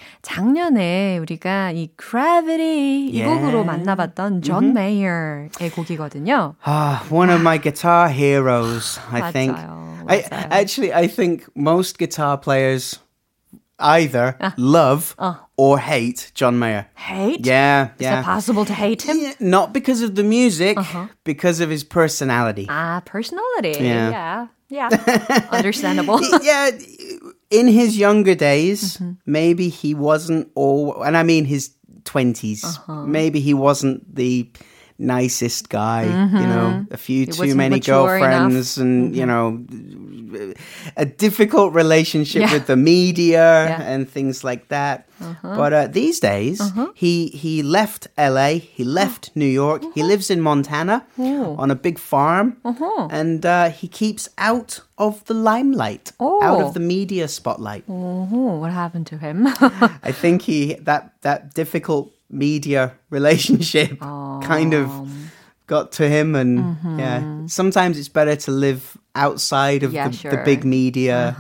작년에 0.47 1.17
우리가 1.19 1.71
이 1.71 1.89
Gravity 1.97 3.09
이 3.11 3.19
Yeah. 3.21 3.39
곡으로 3.39 3.63
만나봤던 3.65 4.41
존 4.41 4.73
메이어의 4.73 5.69
곡이거든요. 5.75 6.55
Ah, 6.65 7.03
one 7.11 7.29
of 7.29 7.41
my 7.41 7.59
guitar 7.61 8.09
heroes, 8.09 8.99
I 9.11 9.31
think. 9.31 9.53
맞아요, 9.55 10.05
I 10.07 10.21
맞아요. 10.23 10.47
actually 10.51 10.93
I 10.93 11.07
think 11.07 11.45
most 11.55 11.97
guitar 11.99 12.37
players 12.37 12.99
either 13.79 14.37
love 14.57 15.13
or 15.57 15.77
hate 15.79 16.31
John 16.33 16.57
Mayer. 16.57 16.87
Hate? 16.95 17.45
Yeah, 17.45 17.91
Is 17.99 18.07
yeah. 18.07 18.21
it 18.21 18.23
possible 18.23 18.63
to 18.65 18.73
hate 18.73 19.01
him? 19.03 19.17
Yeah, 19.19 19.33
Not 19.41 19.73
because 19.73 20.01
of 20.01 20.15
the 20.15 20.23
music, 20.23 20.77
because 21.25 21.59
of 21.59 21.69
his 21.69 21.83
personality. 21.83 22.65
Ah, 22.69 23.01
personality. 23.03 23.75
Yeah. 23.83 24.47
Yeah. 24.69 24.89
Yeah. 24.89 24.89
Understandable. 25.51 26.17
yeah, 26.41 26.71
in 27.50 27.68
his 27.68 27.96
younger 27.96 28.34
days, 28.34 28.96
mm-hmm. 28.96 29.12
maybe 29.26 29.68
he 29.68 29.94
wasn't 29.94 30.50
all, 30.54 31.02
and 31.02 31.16
I 31.16 31.22
mean 31.22 31.44
his 31.44 31.74
20s, 32.02 32.64
uh-huh. 32.64 33.06
maybe 33.06 33.40
he 33.40 33.54
wasn't 33.54 34.14
the 34.14 34.50
nicest 34.98 35.68
guy, 35.68 36.04
you 36.04 36.10
mm-hmm. 36.10 36.48
know, 36.48 36.86
a 36.90 36.96
few 36.96 37.26
too 37.26 37.54
many 37.54 37.76
mature 37.76 38.16
enough. 38.16 38.20
girlfriends 38.20 38.78
and, 38.78 39.14
you 39.14 39.24
mm-hmm. 39.24 40.48
know, 40.48 40.54
a 40.96 41.04
difficult 41.04 41.72
relationship 41.72 42.42
Yeah. 42.42 42.52
with 42.52 42.66
the 42.66 42.76
media 42.76 43.66
Yeah. 43.68 43.82
and 43.82 44.10
things 44.10 44.42
like 44.44 44.68
that. 44.68 45.08
Uh-huh. 45.20 45.56
But 45.56 45.72
uh, 45.72 45.86
these 45.86 46.20
days, 46.20 46.60
uh-huh. 46.60 46.88
he 46.94 47.28
he 47.28 47.62
left 47.62 48.06
LA, 48.16 48.58
he 48.76 48.84
left 48.84 49.30
New 49.42 49.46
York, 49.46 49.82
he 49.82 50.00
uh-huh. 50.00 50.08
lives 50.08 50.30
in 50.30 50.40
Montana 50.40 51.04
oh. 51.18 51.56
on 51.58 51.70
a 51.70 51.74
big 51.74 51.98
farm, 51.98 52.56
and 53.10 53.44
uh, 53.46 53.70
he 53.70 53.88
keeps 53.88 54.28
out 54.38 54.80
of 54.96 55.24
the 55.24 55.34
limelight, 55.34 56.12
out 56.20 56.42
Oh. 56.42 56.66
of 56.66 56.74
the 56.74 56.80
media 56.80 57.26
spotlight. 57.28 57.84
Oh, 57.88 58.58
what 58.60 58.72
happened 58.72 59.06
to 59.08 59.18
him? 59.18 59.46
I 60.02 60.12
think 60.12 60.42
he 60.42 60.74
that 60.82 61.12
that 61.22 61.54
difficult 61.54 62.12
media 62.30 62.94
relationship 63.10 63.98
kind 64.00 64.74
of 64.74 64.88
got 65.66 65.92
to 65.92 66.08
him, 66.08 66.34
and 66.34 66.58
yeah, 66.98 67.20
mm-hmm. 67.20 67.46
sometimes 67.46 67.98
it's 67.98 68.08
better 68.08 68.36
to 68.36 68.50
live 68.50 68.96
outside 69.14 69.82
of 69.82 69.92
Yeah, 69.92 70.08
the, 70.08 70.16
sure. 70.16 70.30
the 70.30 70.42
big 70.44 70.64
media, 70.64 71.34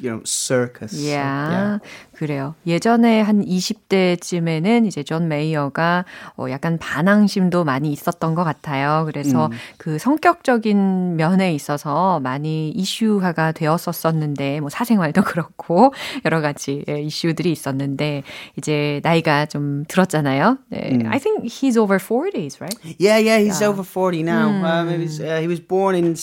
you 0.00 0.10
know, 0.10 0.20
circus. 0.24 0.92
So, 0.92 0.98
Yeah. 0.98 1.78
그래요. 2.16 2.54
예전에 2.66 3.20
한 3.20 3.44
20대쯤에는 3.44 4.86
이제 4.86 5.02
존 5.02 5.26
메이어가 5.28 6.04
어 6.38 6.46
약간 6.50 6.78
반항심도 6.78 7.64
많이 7.64 7.90
있었던 7.92 8.34
것 8.36 8.44
같아요. 8.44 9.04
그래서 9.06 9.50
그 9.76 9.98
성격적인 9.98 11.16
면에 11.16 11.52
있어서 11.54 12.20
많이 12.20 12.70
이슈화가 12.70 13.52
되었었었는데, 13.52 14.60
뭐 14.60 14.68
사생활도 14.70 15.22
그렇고 15.22 15.92
여러 16.24 16.40
가지 16.40 16.84
예, 16.88 17.00
이슈들이 17.00 17.50
있었는데 17.50 18.22
이제 18.56 19.00
나이가 19.02 19.46
좀 19.46 19.84
들었잖아요. 19.88 20.58
네. 20.70 21.00
I 21.06 21.18
think 21.18 21.44
he's 21.44 21.76
over 21.76 21.98
40s, 21.98 22.60
right? 22.60 22.76
Yeah, 22.98 23.18
yeah, 23.18 23.38
he's 23.38 23.62
over 23.62 23.82
40 23.82 24.22
now. 24.22 24.48
Um, 24.64 24.88
he, 24.90 24.98
was, 24.98 25.20
uh, 25.20 25.40
he 25.40 25.48
was 25.48 25.60
born 25.60 25.96
in 25.96 26.14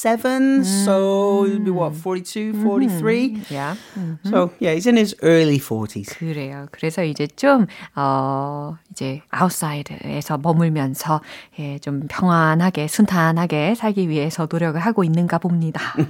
77, 0.00 0.64
so 0.64 1.44
he'll 1.44 1.58
be 1.58 1.70
what, 1.70 1.94
42, 1.94 2.62
43? 2.62 3.42
Yeah. 3.50 3.76
So, 4.24 4.52
yeah, 4.58 4.72
he's 4.74 4.86
in 4.86 4.96
his 4.96 5.14
early 5.22 5.58
40s. 5.58 6.16
그래요. 6.16 6.66
그래서 6.72 7.04
이제 7.04 7.26
좀, 7.26 7.66
어, 7.94 8.76
이제 8.90 9.22
아웃사이드에서 9.30 10.38
머물면서, 10.38 11.20
예, 11.58 11.78
좀 11.78 12.06
평안하게, 12.08 12.88
순탄하게 12.88 13.74
살기 13.74 14.08
위해서 14.08 14.48
노력을 14.50 14.78
하고 14.80 15.04
있는가 15.04 15.38
봅니다. 15.38 15.80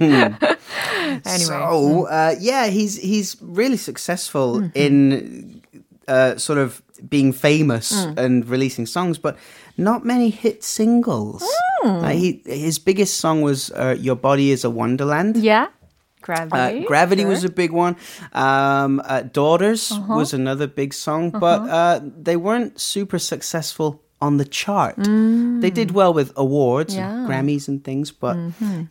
anyway. 1.25 1.37
So, 1.37 2.07
uh, 2.07 2.35
yeah, 2.39 2.67
he's 2.67 2.97
he's 2.97 3.37
really 3.41 3.77
successful 3.77 4.69
in 4.75 5.61
uh, 6.07 6.37
sort 6.37 6.59
of 6.59 6.81
being 7.08 7.32
famous 7.32 7.92
and 8.16 8.48
releasing 8.48 8.86
songs, 8.86 9.18
but 9.18 9.36
not 9.76 10.04
many 10.04 10.30
hit 10.30 10.62
singles. 10.62 11.44
Uh, 11.84 12.08
he 12.10 12.42
his 12.46 12.78
biggest 12.78 13.18
song 13.18 13.42
was 13.42 13.70
uh, 13.72 13.96
"Your 13.98 14.16
Body 14.16 14.50
Is 14.50 14.64
a 14.64 14.70
Wonderland." 14.70 15.36
yeah. 15.36 15.68
Uh, 16.28 16.46
Gravity. 16.46 16.84
Gravity 16.84 17.22
sure. 17.22 17.30
was 17.30 17.42
a 17.42 17.48
big 17.48 17.72
one. 17.72 17.96
Um, 18.32 19.02
uh, 19.04 19.22
Daughters 19.22 19.92
was 20.08 20.32
another 20.32 20.68
big 20.68 20.94
song, 20.94 21.30
but 21.30 21.68
uh, 21.68 22.00
they 22.00 22.36
weren't 22.36 22.80
super 22.80 23.18
successful 23.18 24.00
on 24.20 24.36
the 24.36 24.44
chart. 24.44 24.94
They 24.96 25.70
did 25.70 25.90
well 25.90 26.14
with 26.14 26.32
awards, 26.36 26.94
and 26.94 27.28
Grammys, 27.28 27.66
and 27.66 27.82
things, 27.82 28.12
but 28.12 28.36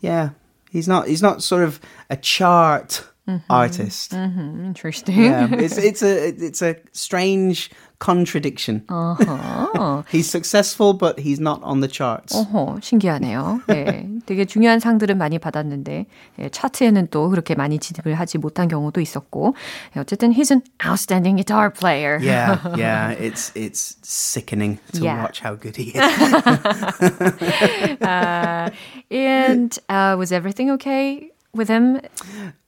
yeah, 0.02 0.32
he's 0.70 0.90
not. 0.90 1.08
He's 1.08 1.22
not 1.22 1.42
sort 1.42 1.64
of 1.64 1.80
a 2.10 2.18
chart 2.18 3.08
artist. 3.50 4.14
Interesting. 4.14 5.24
Yeah, 5.24 5.48
it's 5.52 5.78
it's 5.90 6.04
a 6.04 6.28
it's 6.28 6.62
a 6.62 6.76
strange 6.92 7.72
contradiction. 8.01 8.83
어허. 8.89 10.05
He's 10.11 10.29
successful, 10.29 10.93
but 10.93 11.19
he's 11.19 11.41
not 11.41 11.63
on 11.63 11.81
the 11.81 11.89
charts. 11.89 12.37
어허, 12.37 12.81
신기하네요. 12.83 13.63
네, 13.69 14.07
되게 14.27 14.45
중요한 14.45 14.81
상들은 14.81 15.17
많이 15.17 15.39
받았는데 15.39 16.07
예, 16.41 16.49
차트에는 16.51 17.09
또 17.11 17.31
그렇게 17.31 17.55
많이 17.55 17.79
진입을 17.79 18.15
하지 18.15 18.37
못한 18.37 18.69
경우도 18.69 19.01
있었고 19.01 19.55
예, 19.97 20.01
어쨌든 20.01 20.33
he's 20.33 20.51
an 20.51 20.63
outstanding 20.85 21.37
guitar 21.37 21.71
player. 21.71 22.19
Yeah, 22.21 22.59
yeah, 22.77 23.13
it's 23.13 23.51
it's 23.55 23.97
sickening 24.03 24.79
to 24.93 25.05
Yeah. 25.05 25.23
watch 25.23 25.41
how 25.41 25.55
good 25.55 25.77
he 25.77 25.93
is. 25.97 26.01
Uh, 28.03 28.71
and 29.11 29.79
uh, 29.89 30.17
was 30.19 30.33
everything 30.33 30.71
okay 30.73 31.31
with 31.55 31.69
him? 31.69 32.01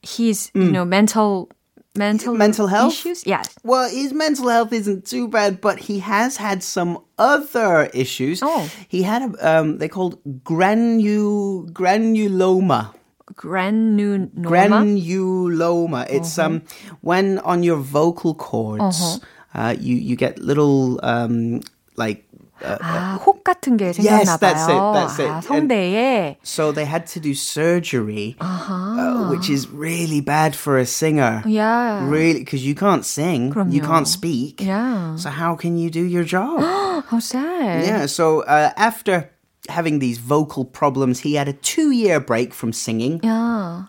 He's, 0.01 0.51
you 0.55 0.71
know, 0.71 0.85
mental 0.85 1.49
mental. 1.96 2.34
Mental 2.34 2.66
health? 2.66 2.92
issues. 2.92 3.26
Yes. 3.26 3.54
Well, 3.62 3.88
his 3.88 4.12
mental 4.12 4.48
health 4.48 4.72
isn't 4.72 5.06
too 5.06 5.28
bad, 5.28 5.60
but 5.60 5.78
he 5.78 6.00
has 6.00 6.36
had 6.36 6.62
some 6.62 6.98
other 7.18 7.90
issues. 7.94 8.40
Oh. 8.42 8.68
He 8.88 9.02
had 9.02 9.22
a 9.22 9.30
um, 9.60 9.78
they 9.78 9.88
called 9.88 10.18
granu 10.44 11.70
granuloma. 11.72 12.94
Granuloma. 13.34 14.30
Granuloma. 14.42 16.06
It's 16.10 16.38
Uh-huh. 16.38 16.46
um 16.48 16.62
when 17.00 17.38
on 17.40 17.62
your 17.62 17.76
vocal 17.78 18.34
cords, 18.34 19.20
uh 19.54 19.74
you 19.78 19.96
you 19.96 20.16
get 20.16 20.38
little 20.38 21.00
um 21.02 21.60
like. 21.96 22.26
Uh, 22.63 22.75
아, 22.81 23.17
혹 23.23 23.45
같은 23.45 23.77
게 23.77 23.93
생겼나 23.93 24.19
Yes, 24.19 24.37
that's 24.39 24.67
it, 24.67 24.75
봐요. 24.75 24.93
that's 24.93 25.17
it. 25.19 25.29
아, 25.31 25.39
And- 25.39 25.71
성대에 25.71 26.35
so 26.43 26.73
they 26.73 26.83
had 26.83 27.07
to 27.07 27.19
do 27.21 27.33
surgery, 27.33 28.35
Uh-huh. 28.41 28.75
uh, 28.99 29.29
which 29.31 29.49
is 29.49 29.69
really 29.71 30.19
bad 30.19 30.57
for 30.57 30.77
a 30.77 30.85
singer. 30.85 31.41
Yeah. 31.47 32.03
Really, 32.09 32.39
because 32.43 32.65
you 32.65 32.75
can't 32.75 33.05
sing, 33.05 33.47
you 33.47 33.79
그럼요. 33.79 33.87
can't 33.87 34.07
speak. 34.09 34.59
Yeah. 34.59 35.15
So 35.15 35.29
how 35.29 35.55
can 35.55 35.77
you 35.77 35.89
do 35.89 36.03
your 36.03 36.25
job? 36.27 36.59
How 37.07 37.19
sad. 37.23 37.85
yeah. 37.87 38.05
So 38.07 38.43
uh, 38.43 38.71
after 38.75 39.31
having 39.69 39.99
these 39.99 40.17
vocal 40.19 40.65
problems, 40.65 41.19
he 41.23 41.35
had 41.39 41.47
a 41.47 41.53
two-year 41.53 42.19
break 42.19 42.53
from 42.53 42.73
singing, 42.73 43.21
Yeah. 43.23 43.87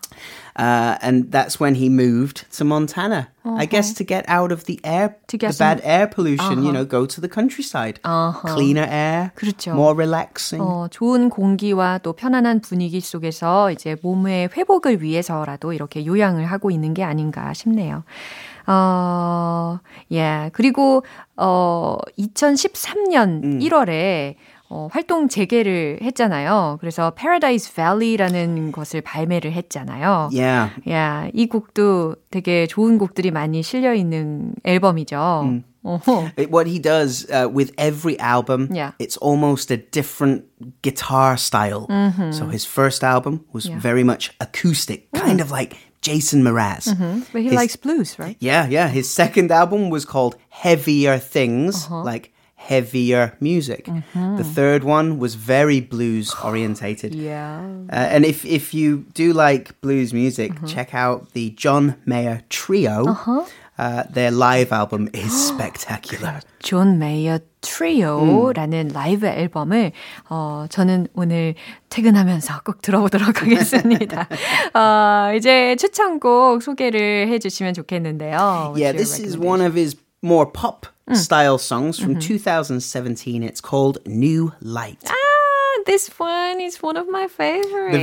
Uh, 0.57 0.97
and 1.01 1.31
that's 1.31 1.59
when 1.59 1.75
he 1.75 1.89
moved 1.89 2.45
to 2.57 2.63
Montana. 2.65 3.29
I 3.45 3.67
guess 3.67 3.93
to 3.93 4.03
get 4.03 4.25
out 4.27 4.51
of 4.51 4.65
the 4.65 4.79
air, 4.83 5.05
Uh-huh. 5.05 5.25
To 5.27 5.37
get 5.37 5.51
the 5.51 5.57
bad 5.59 5.77
some- 5.79 5.85
air 5.85 6.07
pollution. 6.09 6.63
You 6.63 6.71
know, 6.73 6.83
go 6.83 7.05
to 7.05 7.21
the 7.21 7.29
countryside, 7.29 7.99
cleaner 8.55 8.87
air, 8.89 9.31
그렇죠. 9.35 9.73
more 9.75 9.93
relaxing. 9.93 10.59
어, 10.65 10.87
좋은 10.89 11.29
공기와 11.29 11.99
또 11.99 12.13
편안한 12.13 12.61
분위기 12.61 12.99
속에서 13.01 13.69
이제 13.71 13.95
몸의 14.01 14.49
회복을 14.55 15.01
위해서라도 15.03 15.73
이렇게 15.73 16.05
요양을 16.05 16.45
하고 16.45 16.71
있는 16.71 16.93
게 16.95 17.03
아닌가 17.03 17.53
싶네요. 17.53 18.03
어, 18.67 19.79
예. 20.11 20.49
그리고, 20.53 21.03
어, 21.37 21.97
2013년 22.17 23.61
1월에 23.61 24.35
어, 24.69 24.87
활동 24.91 25.27
재개를 25.27 25.99
했잖아요. 26.01 26.77
그래서 26.81 27.11
Paradise 27.11 27.71
Valley라는 27.73 28.71
것을 28.71 29.01
발매를 29.01 29.51
했잖아요. 29.53 30.29
Yeah. 30.33 30.73
야, 30.89 31.29
이 31.33 31.47
곡도 31.47 32.15
되게 32.31 32.65
좋은 32.67 32.97
곡들이 32.97 33.29
많이 33.31 33.61
실려 33.61 33.93
있는 33.93 34.53
앨범이죠. 34.63 35.61
어허. 35.83 36.31
It- 36.37 36.49
what 36.51 36.67
he 36.67 36.79
does 36.79 37.27
uh, 37.29 37.47
with 37.47 37.71
every 37.77 38.17
album, 38.19 38.69
Yeah. 38.73 38.93
it's 38.99 39.17
almost 39.21 39.69
a 39.71 39.77
different 39.77 40.45
guitar 40.81 41.37
style. 41.37 41.85
So 42.33 42.47
his 42.49 42.65
first 42.65 43.03
album 43.03 43.45
was 43.53 43.65
Mm-hmm. 43.65 43.69
Yeah. 43.69 43.77
Mm. 43.77 43.81
very 43.81 44.03
much 44.03 44.31
acoustic, 44.41 45.11
kind 45.13 45.39
of 45.41 45.51
like 45.51 45.77
Jason 46.01 46.41
Mraz. 46.43 46.89
But 47.31 47.41
he 47.45 47.49
His- 47.49 47.53
likes 47.53 47.75
blues, 47.77 48.17
right? 48.17 48.35
Yeah, 48.39 48.65
yeah. 48.67 48.87
His 48.89 49.09
second 49.09 49.51
album 49.51 49.89
was 49.91 50.05
called 50.05 50.35
Heavier 50.49 51.19
Things, 51.19 51.85
Uh-huh. 51.85 52.01
like 52.03 52.33
heavier 52.56 53.32
music. 53.40 53.86
Mm-hmm. 53.86 54.36
The 54.36 54.44
third 54.44 54.84
one 54.84 55.18
was 55.18 55.34
very 55.34 55.80
blues 55.80 56.34
orientated. 56.44 57.14
Yeah. 57.14 57.60
Uh, 57.90 57.94
and 57.96 58.24
if, 58.26 58.44
if 58.44 58.74
you 58.74 59.06
do 59.14 59.32
like 59.32 59.80
blues 59.80 60.12
music, 60.12 60.52
Mm-hmm. 60.52 60.66
check 60.66 60.94
out 60.94 61.32
the 61.32 61.50
John 61.56 61.96
Mayer 62.04 62.42
Trio. 62.50 63.06
Uh-huh. 63.06 63.44
Uh, 63.78 64.02
their 64.12 64.30
live 64.30 64.72
album 64.72 65.08
is 65.14 65.32
spectacular. 65.32 66.40
존 66.62 66.98
메이어 66.98 67.38
트리오라는 67.62 68.88
라이브 68.92 69.26
앨범을 69.26 69.92
어 70.28 70.66
저는 70.68 71.06
오늘 71.14 71.54
퇴근하면서 71.88 72.60
꼭 72.64 72.82
들어보도록 72.82 73.40
하겠습니다. 73.42 74.28
어 74.74 75.34
이제 75.34 75.76
추천곡 75.76 76.62
소개를 76.62 77.28
해 77.28 77.38
주시면 77.38 77.72
좋겠는데요. 77.74 78.36
What's 78.36 78.78
Yeah, 78.78 78.92
your 78.92 78.96
this 78.98 79.18
is 79.18 79.36
recommendation? 79.38 79.48
one 79.48 79.60
of 79.62 79.74
his 79.78 79.96
more 80.22 80.46
pop 80.52 80.86
Mm. 80.86 80.93
style 81.12 81.58
songs 81.58 81.98
from 81.98 82.14
Mm-hmm. 82.16 82.20
2017. 82.20 83.42
It's 83.42 83.60
called 83.60 83.98
New 84.06 84.52
Light. 84.62 85.02
Ah, 85.08 85.82
this 85.86 86.08
one 86.18 86.60
is 86.60 86.82
one 86.82 86.96
of 86.96 87.08
my 87.08 87.26
favorites. 87.26 87.96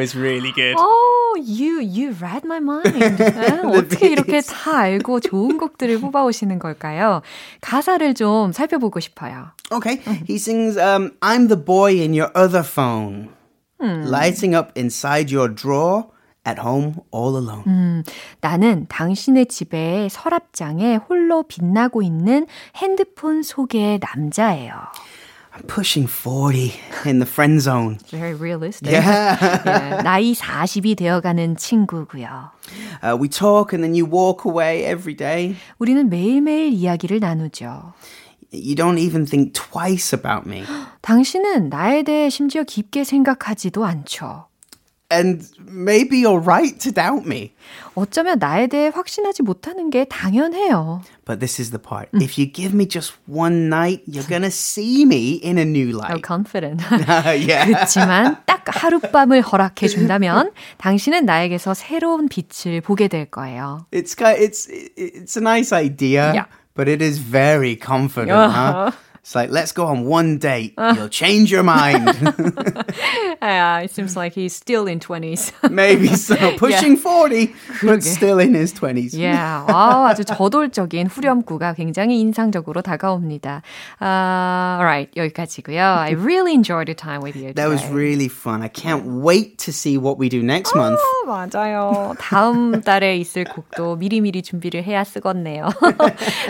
is 0.00 0.14
really 0.14 0.52
good. 0.52 0.76
Oh, 0.78 1.36
you 1.44 1.80
you 1.80 2.12
read 2.12 2.44
my 2.44 2.60
mind. 2.60 2.94
아, 3.20 3.60
어떻게 3.74 4.08
이렇게 4.08 4.40
다 4.40 4.78
알고 4.78 5.20
좋은 5.20 5.58
곡들을 5.58 5.98
뽑아오시는 6.00 6.58
걸까요? 6.58 7.22
가사를 7.60 8.14
좀 8.14 8.52
살펴보고 8.52 9.00
싶어요. 9.00 9.52
Okay, 9.72 9.96
Mm-hmm. 9.98 10.24
he 10.26 10.36
sings, 10.36 10.76
um, 10.78 11.12
I'm 11.20 11.48
the 11.48 11.56
boy 11.60 12.00
in 12.00 12.14
your 12.14 12.30
other 12.34 12.62
phone, 12.62 13.28
Hmm. 13.80 14.04
lighting 14.06 14.54
up 14.54 14.70
inside 14.76 15.30
your 15.34 15.48
drawer, 15.48 16.06
at 16.49 16.59
home 16.59 16.95
all 17.13 17.35
alone. 17.37 17.63
Mm. 17.65 18.03
나는 18.41 18.85
당신의 18.89 19.45
집에 19.47 20.07
서랍장에 20.09 20.95
홀로 20.95 21.43
빛나고 21.43 22.01
있는 22.01 22.47
핸드폰 22.75 23.43
속의 23.43 23.99
남자예요. 24.01 24.73
I'm 25.53 25.67
pushing 25.67 26.07
40 26.07 26.73
in 27.05 27.19
the 27.19 27.25
friend 27.25 27.61
zone. 27.61 27.97
Very 28.09 28.33
realistic. 28.33 28.93
Yeah. 28.93 29.37
예, 29.65 30.01
나이 30.03 30.33
40이 30.33 30.95
되어가는 30.95 31.57
친구고요. 31.57 32.51
Uh, 33.03 33.17
we 33.19 33.27
talk 33.27 33.73
and 33.73 33.83
then 33.83 33.93
you 33.95 34.05
walk 34.05 34.45
away 34.45 34.85
every 34.85 35.15
day. 35.15 35.55
우리는 35.79 36.07
매일매일 36.09 36.73
이야기를 36.73 37.19
나누죠. 37.19 37.93
You 38.51 38.75
don't 38.75 38.97
even 38.97 39.25
think 39.25 39.53
twice 39.53 40.13
about 40.13 40.47
me. 40.47 40.63
당신은 41.01 41.69
나에 41.69 42.03
대해 42.03 42.29
심지어 42.29 42.63
깊게 42.63 43.03
생각하지도 43.03 43.85
않죠. 43.85 44.48
And 45.10 45.46
maybe 45.60 46.16
you're 46.18 46.40
right 46.40 46.76
to 46.80 46.90
doubt 46.90 47.24
me. 47.28 47.52
어쩌면 47.94 48.38
나에 48.40 48.66
대해 48.66 48.88
확신하지 48.92 49.42
못하는 49.44 49.90
게 49.90 50.06
당연해요. 50.06 51.02
But 51.26 51.38
this 51.38 51.60
is 51.60 51.70
the 51.70 51.78
part. 51.80 52.08
If 52.14 52.36
you 52.40 52.50
give 52.50 52.74
me 52.74 52.88
just 52.88 53.12
one 53.28 53.68
night, 53.68 54.02
you're 54.08 54.26
gonna 54.28 54.50
see 54.50 55.04
me 55.04 55.38
in 55.44 55.58
a 55.58 55.64
new 55.64 55.92
So 55.92 55.98
light. 55.98 56.22
confident. 56.26 56.82
yeah. 57.38 57.66
그렇지만 57.66 58.38
딱 58.46 58.64
하룻밤을 58.66 59.42
허락해 59.42 59.86
준다면 59.88 60.50
당신은 60.78 61.26
나에게서 61.26 61.74
새로운 61.74 62.28
빛을 62.28 62.80
보게 62.80 63.06
될 63.06 63.26
거예요. 63.26 63.86
It's 63.92 64.16
ki- 64.16 64.40
it's 64.40 64.66
it's 64.96 65.36
a 65.36 65.42
nice 65.42 65.70
idea, 65.72 66.32
Yeah. 66.34 66.46
but 66.74 66.88
it 66.90 67.04
is 67.04 67.18
very 67.20 67.76
confident. 67.76 68.32
Huh? 68.34 68.90
It's 69.24 69.34
like 69.34 69.48
let's 69.50 69.72
go 69.72 69.86
on 69.86 70.04
one 70.04 70.36
date. 70.36 70.74
You'll 70.76 71.08
change 71.08 71.50
your 71.50 71.62
mind. 71.62 72.12
Yeah, 73.40 73.80
it 73.80 73.90
seems 73.90 74.16
like 74.16 74.32
he's 74.32 74.54
still 74.54 74.86
in 74.86 75.00
20s. 75.00 75.52
Maybe 75.70 76.08
so. 76.08 76.56
Pushing 76.56 76.96
forty, 76.96 77.54
but 77.82 78.02
still 78.02 78.38
in 78.38 78.54
his 78.54 78.72
twenties. 78.72 79.14
yeah, 79.16 79.64
아, 79.68 80.08
아주 80.08 80.24
저돌적인 80.24 81.08
후렴구가 81.08 81.74
굉장히 81.74 82.20
인상적으로 82.20 82.80
다가옵니다. 82.82 83.62
Uh, 84.00 84.80
alright, 84.80 85.10
여기까지고요. 85.16 85.82
I 85.82 86.12
really 86.12 86.54
enjoyed 86.54 86.86
the 86.88 86.94
time 86.94 87.20
with 87.22 87.36
you. 87.36 87.52
That 87.52 87.68
was 87.68 87.80
today. 87.82 87.94
really 87.94 88.28
fun. 88.28 88.62
I 88.62 88.68
can't 88.68 89.22
wait 89.22 89.58
to 89.66 89.72
see 89.72 89.98
what 89.98 90.18
we 90.18 90.28
do 90.28 90.42
next 90.42 90.74
month. 90.74 90.98
어, 91.00 91.26
맞아요. 91.26 92.14
다음 92.18 92.80
달에 92.82 93.16
있을 93.18 93.44
곡도 93.44 93.96
미리미리 93.96 94.42
준비를 94.42 94.84
해야 94.84 95.04
쓰겠네요. 95.04 95.68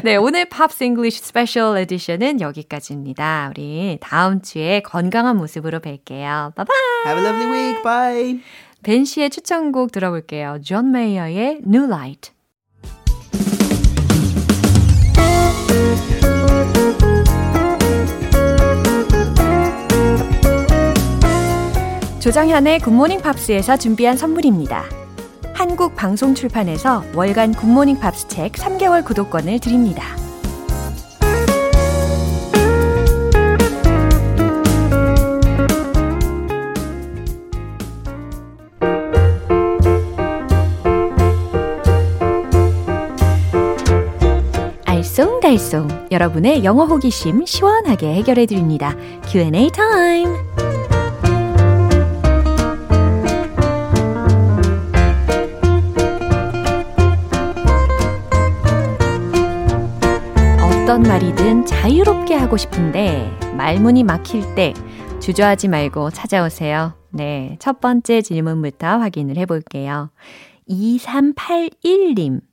네, 0.05 0.17
오늘 0.17 0.45
팝스 0.49 0.85
잉글리쉬 0.85 1.23
스페셜 1.25 1.77
에디션은 1.79 2.41
여기 2.41 2.58
까지입니다. 2.68 3.52
우리 3.52 3.98
다음 4.02 4.42
주에 4.42 4.82
건강한 4.82 5.38
모습으로 5.38 5.80
뵐게요. 5.80 6.56
바이바이. 6.56 6.76
Have 7.06 7.24
a 7.24 7.30
lovely 7.30 7.52
week. 7.52 7.84
Bye. 7.84 8.42
벤 8.84 9.06
씨의 9.06 9.30
추천곡 9.30 9.92
들어볼게요. 9.92 10.60
존 10.64 10.92
메이어의 10.92 11.62
New 11.66 11.86
Light. 11.86 12.32
조정현의 22.20 22.80
Good 22.80 22.95
Morning 22.95 23.22
Pops에서 23.22 23.78
준비한 23.78 24.18
선물입니다. 24.18 24.84
한국 25.54 25.96
방송 25.96 26.36
출판에서 26.36 27.04
월간 27.16 27.54
Good 27.54 27.71
Morning 27.71 28.00
Pops 28.00 28.28
책 28.28 28.54
3개월 28.54 29.06
구독권을 29.06 29.60
드립니다. 29.60 30.04
달쏭 45.50 46.12
여러분의 46.12 46.64
영어 46.64 46.86
호기심 46.86 47.44
시원하게 47.48 48.14
해결해 48.14 48.46
드립니다. 48.46 48.96
Q&A 49.32 49.72
타임. 49.72 50.28
어떤 60.62 61.02
말이든 61.02 61.66
자유롭게 61.66 62.36
하고 62.36 62.56
싶은데 62.56 63.36
말문이 63.58 64.04
막힐 64.04 64.54
때 64.54 64.76
주저하지 65.20 65.68
말고 65.68 66.12
찾아오세요. 66.12 66.94
네, 67.10 67.58
첫 67.60 67.80
번째 67.80 68.22
질문부터 68.22 68.86
확인을 68.86 69.38
해 69.38 69.48
볼게요. 69.48 70.12
2381님. 70.70 72.49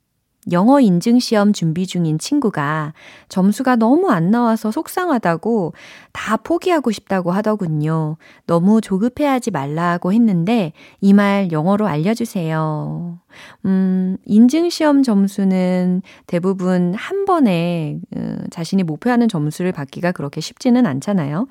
영어 0.51 0.79
인증 0.79 1.19
시험 1.19 1.51
준비 1.53 1.85
중인 1.85 2.19
친구가 2.19 2.93
점수가 3.29 3.75
너무 3.77 4.09
안 4.09 4.31
나와서 4.31 4.71
속상하다고 4.71 5.73
다 6.13 6.37
포기하고 6.37 6.91
싶다고 6.91 7.31
하더군요. 7.31 8.17
너무 8.45 8.79
조급해하지 8.81 9.51
말라고 9.51 10.13
했는데 10.13 10.71
이 11.01 11.13
말 11.13 11.51
영어로 11.51 11.87
알려주세요. 11.87 13.19
음, 13.65 14.17
인증 14.25 14.69
시험 14.69 15.03
점수는 15.03 16.01
대부분 16.27 16.93
한 16.95 17.25
번에 17.25 17.99
음, 18.15 18.39
자신이 18.51 18.83
목표하는 18.83 19.27
점수를 19.27 19.71
받기가 19.71 20.11
그렇게 20.11 20.41
쉽지는 20.41 20.85
않잖아요. 20.85 21.47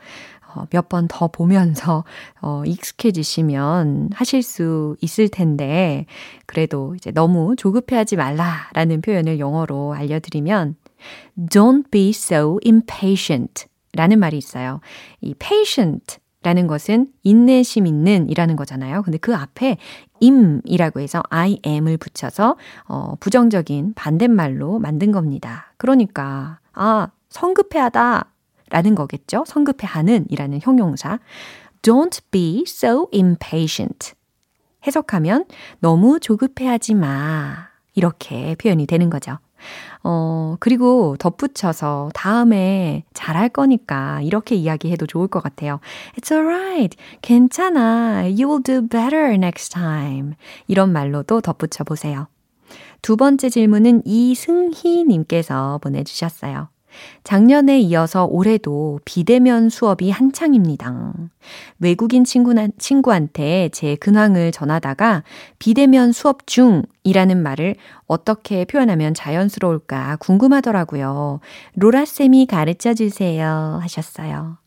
몇 0.70 0.88
번 0.88 1.06
더 1.08 1.28
보면서 1.28 2.04
어, 2.40 2.62
익숙해지시면 2.64 4.10
하실 4.14 4.42
수 4.42 4.96
있을 5.00 5.28
텐데 5.28 6.06
그래도 6.46 6.94
이제 6.94 7.10
너무 7.10 7.56
조급해하지 7.56 8.16
말라라는 8.16 9.00
표현을 9.00 9.38
영어로 9.38 9.94
알려드리면 9.94 10.76
Don't 11.50 11.90
be 11.90 12.10
so 12.10 12.58
impatient 12.64 13.66
라는 13.92 14.18
말이 14.18 14.36
있어요. 14.38 14.80
이 15.20 15.34
patient 15.34 16.18
라는 16.42 16.66
것은 16.68 17.08
인내심 17.24 17.86
있는 17.86 18.28
이라는 18.30 18.54
거잖아요. 18.54 19.02
근데 19.02 19.18
그 19.18 19.34
앞에 19.34 19.78
im이라고 20.20 21.00
해서 21.00 21.22
I 21.30 21.58
am을 21.66 21.96
붙여서 21.96 22.56
어, 22.88 23.14
부정적인 23.18 23.94
반대말로 23.94 24.78
만든 24.78 25.10
겁니다. 25.12 25.72
그러니까 25.76 26.60
아 26.72 27.08
성급해하다 27.30 28.30
라는 28.70 28.94
거겠죠. 28.94 29.44
성급해 29.46 29.86
하는 29.86 30.26
이라는 30.28 30.60
형용사. 30.62 31.18
Don't 31.82 32.20
be 32.30 32.64
so 32.66 33.08
impatient. 33.12 34.14
해석하면 34.86 35.44
너무 35.80 36.20
조급해 36.20 36.66
하지 36.66 36.94
마. 36.94 37.68
이렇게 37.94 38.54
표현이 38.56 38.86
되는 38.86 39.10
거죠. 39.10 39.38
어, 40.02 40.56
그리고 40.60 41.16
덧붙여서 41.18 42.10
다음에 42.14 43.04
잘할 43.14 43.48
거니까 43.48 44.20
이렇게 44.22 44.54
이야기해도 44.54 45.06
좋을 45.06 45.28
것 45.28 45.42
같아요. 45.42 45.80
It's 46.16 46.30
alright. 46.30 46.96
괜찮아. 47.22 48.22
You 48.22 48.48
will 48.48 48.62
do 48.62 48.86
better 48.86 49.32
next 49.34 49.72
time. 49.72 50.34
이런 50.68 50.92
말로도 50.92 51.40
덧붙여 51.40 51.84
보세요. 51.84 52.28
두 53.02 53.16
번째 53.16 53.48
질문은 53.48 54.02
이승희님께서 54.04 55.78
보내주셨어요. 55.82 56.68
작년에 57.24 57.80
이어서 57.80 58.24
올해도 58.24 59.00
비대면 59.04 59.68
수업이 59.68 60.10
한창입니다. 60.10 61.12
외국인 61.78 62.24
친구, 62.24 62.54
친구한테 62.78 63.68
제 63.72 63.96
근황을 63.96 64.52
전하다가 64.52 65.24
비대면 65.58 66.12
수업 66.12 66.46
중이라는 66.46 67.42
말을 67.42 67.76
어떻게 68.06 68.64
표현하면 68.64 69.14
자연스러울까 69.14 70.16
궁금하더라고요. 70.16 71.40
로라쌤이 71.74 72.46
가르쳐 72.46 72.94
주세요 72.94 73.78
하셨어요. 73.82 74.58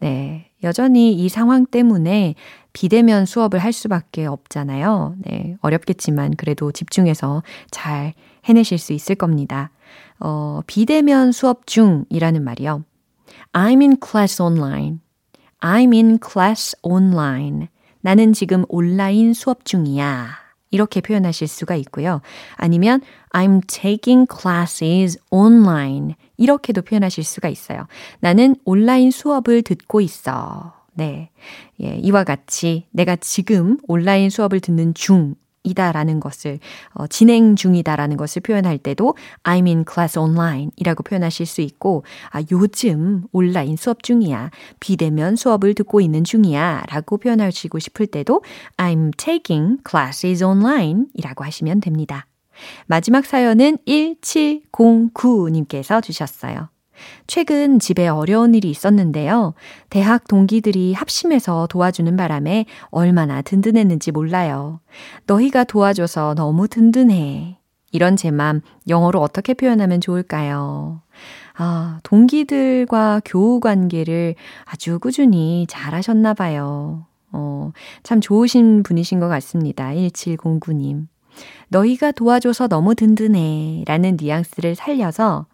네. 0.00 0.50
여전히 0.62 1.12
이 1.12 1.28
상황 1.28 1.66
때문에 1.66 2.34
비대면 2.72 3.26
수업을 3.26 3.58
할 3.58 3.72
수밖에 3.72 4.26
없잖아요. 4.26 5.14
네. 5.18 5.56
어렵겠지만 5.60 6.34
그래도 6.36 6.72
집중해서 6.72 7.42
잘 7.70 8.14
해내실 8.44 8.78
수 8.78 8.92
있을 8.92 9.14
겁니다. 9.14 9.70
어, 10.20 10.60
비대면 10.66 11.32
수업 11.32 11.66
중이라는 11.66 12.42
말이요. 12.42 12.84
I'm 13.52 13.80
in 13.80 13.96
class 14.04 14.40
online. 14.40 15.00
I'm 15.60 15.92
in 15.92 16.18
class 16.24 16.76
online. 16.82 17.68
나는 18.00 18.32
지금 18.32 18.64
온라인 18.68 19.34
수업 19.34 19.64
중이야. 19.64 20.46
이렇게 20.70 21.00
표현하실 21.00 21.48
수가 21.48 21.74
있고요. 21.76 22.20
아니면 22.56 23.00
I'm 23.30 23.66
taking 23.66 24.26
classes 24.30 25.18
online. 25.30 26.14
이렇게도 26.36 26.82
표현하실 26.82 27.24
수가 27.24 27.48
있어요. 27.48 27.86
나는 28.20 28.56
온라인 28.64 29.10
수업을 29.10 29.62
듣고 29.62 30.00
있어. 30.00 30.74
네. 30.94 31.30
예, 31.82 31.96
이와 31.96 32.24
같이 32.24 32.86
내가 32.90 33.16
지금 33.16 33.78
온라인 33.86 34.30
수업을 34.30 34.60
듣는 34.60 34.94
중 34.94 35.34
이다라는 35.66 36.20
것을 36.20 36.58
어, 36.92 37.06
진행 37.06 37.56
중이다라는 37.56 38.16
것을 38.16 38.40
표현할 38.42 38.78
때도 38.78 39.16
I'm 39.44 39.66
in 39.66 39.84
class 39.90 40.18
online 40.18 40.70
이라고 40.76 41.02
표현하실 41.02 41.44
수 41.46 41.60
있고 41.60 42.04
아 42.30 42.42
요즘 42.50 43.24
온라인 43.32 43.76
수업 43.76 44.02
중이야 44.02 44.50
비대면 44.80 45.36
수업을 45.36 45.74
듣고 45.74 46.00
있는 46.00 46.24
중이야 46.24 46.84
라고 46.88 47.18
표현하시고 47.18 47.78
싶을 47.78 48.06
때도 48.06 48.42
I'm 48.76 49.16
taking 49.16 49.78
classes 49.88 50.42
online 50.42 51.04
이라고 51.14 51.44
하시면 51.44 51.80
됩니다. 51.80 52.26
마지막 52.86 53.26
사연은 53.26 53.76
1709님께서 53.86 56.02
주셨어요. 56.02 56.70
최근 57.26 57.78
집에 57.78 58.08
어려운 58.08 58.54
일이 58.54 58.70
있었는데요. 58.70 59.54
대학 59.90 60.26
동기들이 60.28 60.92
합심해서 60.94 61.66
도와주는 61.68 62.16
바람에 62.16 62.66
얼마나 62.90 63.42
든든했는지 63.42 64.12
몰라요. 64.12 64.80
너희가 65.26 65.64
도와줘서 65.64 66.34
너무 66.34 66.68
든든해. 66.68 67.58
이런 67.92 68.16
제 68.16 68.30
맘 68.30 68.60
영어로 68.88 69.20
어떻게 69.20 69.54
표현하면 69.54 70.00
좋을까요? 70.00 71.00
아, 71.56 72.00
동기들과 72.02 73.22
교우 73.24 73.60
관계를 73.60 74.34
아주 74.64 74.98
꾸준히 74.98 75.66
잘 75.68 75.94
하셨나 75.94 76.34
봐요. 76.34 77.06
어, 77.32 77.72
참 78.02 78.20
좋으신 78.20 78.82
분이신 78.82 79.20
것 79.20 79.28
같습니다. 79.28 79.88
1709님. 79.90 81.06
너희가 81.68 82.12
도와줘서 82.12 82.68
너무 82.68 82.94
든든해 82.94 83.84
라는 83.86 84.16
뉘앙스를 84.20 84.74
살려서 84.74 85.46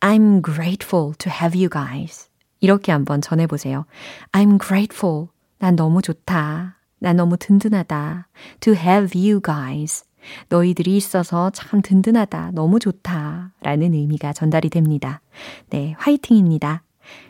I'm 0.00 0.42
grateful 0.42 1.14
to 1.18 1.32
have 1.32 1.58
you 1.58 1.68
guys. 1.68 2.28
이렇게 2.60 2.92
한번 2.92 3.20
전해보세요. 3.20 3.84
I'm 4.32 4.58
grateful. 4.58 5.28
난 5.58 5.76
너무 5.76 6.02
좋다. 6.02 6.78
난 6.98 7.16
너무 7.16 7.36
든든하다. 7.36 8.28
To 8.60 8.74
have 8.74 9.20
you 9.20 9.40
guys. 9.42 10.04
너희들이 10.48 10.96
있어서 10.96 11.50
참 11.50 11.82
든든하다. 11.82 12.52
너무 12.54 12.78
좋다. 12.78 13.52
라는 13.60 13.92
의미가 13.92 14.32
전달이 14.32 14.70
됩니다. 14.70 15.20
네, 15.68 15.94
화이팅입니다. 15.98 16.82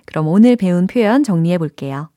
그럼 0.07 0.29
오늘 0.29 0.57
배운 0.57 0.87
표현 0.87 1.25
정리해 1.25 1.59
볼게요. 1.59 2.11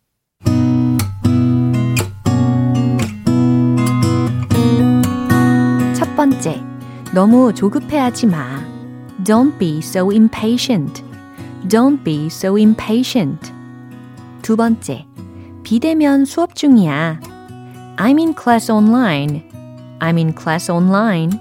첫 5.96 6.16
번째, 6.16 6.62
너무 7.14 7.54
조급해 7.54 7.98
하지 7.98 8.28
마. 8.28 8.67
Don't 9.27 9.59
be 9.59 9.81
so 9.81 10.11
impatient. 10.11 11.03
Don't 11.69 12.03
be 12.03 12.27
so 12.27 12.57
impatient. 12.59 13.53
두 14.43 14.57
번째, 14.57 15.07
비대면 15.63 16.25
수업 16.25 16.55
중이야. 16.55 17.21
I'm 17.97 18.19
in 18.19 18.35
class 18.35 18.71
online. 18.71 19.43
I'm 20.01 20.19
in 20.19 20.35
class 20.35 20.69
online. 20.71 21.39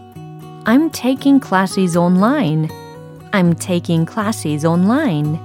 I'm 0.65 0.91
taking 0.91 1.39
classes 1.39 1.97
online. 1.97 2.69
I'm 3.31 3.55
taking 3.55 4.05
classes 4.05 4.67
online. 4.67 5.39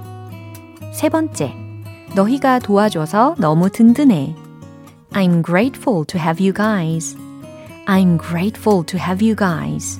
세 0.93 1.09
번째, 1.09 1.55
너희가 2.13 2.59
도와줘서 2.59 3.35
너무 3.39 3.69
든든해. 3.69 4.35
I'm 5.13 5.41
grateful 5.41 6.05
to 6.05 6.19
have 6.19 6.39
you 6.39 6.53
guys. 6.53 7.17
I'm 7.87 8.17
grateful 8.17 8.83
to 8.85 8.99
have 8.99 9.25
you 9.25 9.35
guys. 9.35 9.99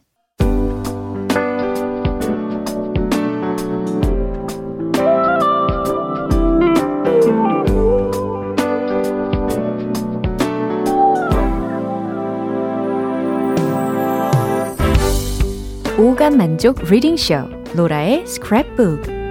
오감 16.01 16.35
만족 16.35 16.81
reading 16.89 17.15
쇼 17.15 17.35
로라의 17.75 18.23
스크랩북 18.23 19.21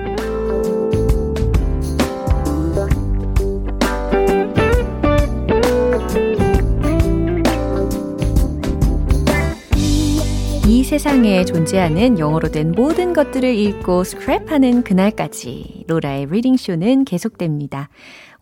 이 10.69 10.85
세상에 10.85 11.45
존재하는 11.45 12.21
영어로 12.21 12.53
된 12.53 12.71
모든 12.71 13.15
것들을 13.15 13.53
읽고 13.53 14.03
스크랩하는 14.05 14.85
그날까지 14.85 15.87
로라의 15.89 16.27
reading 16.31 16.57
쇼는 16.57 17.05
계속됩니다. 17.05 17.89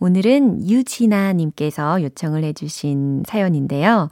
오늘은 0.01 0.69
유진아 0.69 1.33
님께서 1.33 2.03
요청을 2.03 2.45
해주신 2.45 3.23
사연인데요. 3.27 4.11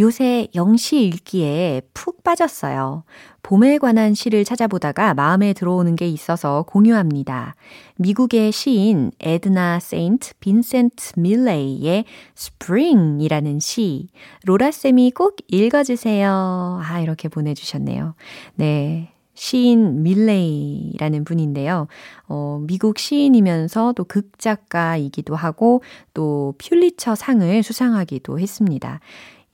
요새 0.00 0.48
영시 0.54 1.04
읽기에 1.04 1.82
푹 1.92 2.24
빠졌어요. 2.24 3.04
봄에 3.42 3.78
관한 3.78 4.14
시를 4.14 4.44
찾아보다가 4.44 5.14
마음에 5.14 5.52
들어오는 5.52 5.94
게 5.94 6.08
있어서 6.08 6.64
공유합니다. 6.68 7.54
미국의 7.96 8.50
시인 8.50 9.12
에드나 9.20 9.78
세인트 9.78 10.34
빈센트 10.40 11.12
밀레이의 11.18 12.04
Spring이라는 12.36 13.60
시, 13.60 14.08
로라쌤이 14.44 15.12
꼭 15.12 15.36
읽어주세요. 15.48 16.80
아, 16.82 17.00
이렇게 17.00 17.28
보내주셨네요. 17.28 18.14
네. 18.54 19.12
시인 19.34 20.02
밀레이라는 20.02 21.24
분인데요. 21.24 21.88
어, 22.28 22.62
미국 22.66 22.98
시인이면서 22.98 23.94
또 23.96 24.04
극작가이기도 24.04 25.34
하고 25.34 25.82
또 26.12 26.54
퓰리처 26.58 27.14
상을 27.14 27.62
수상하기도 27.62 28.38
했습니다. 28.38 29.00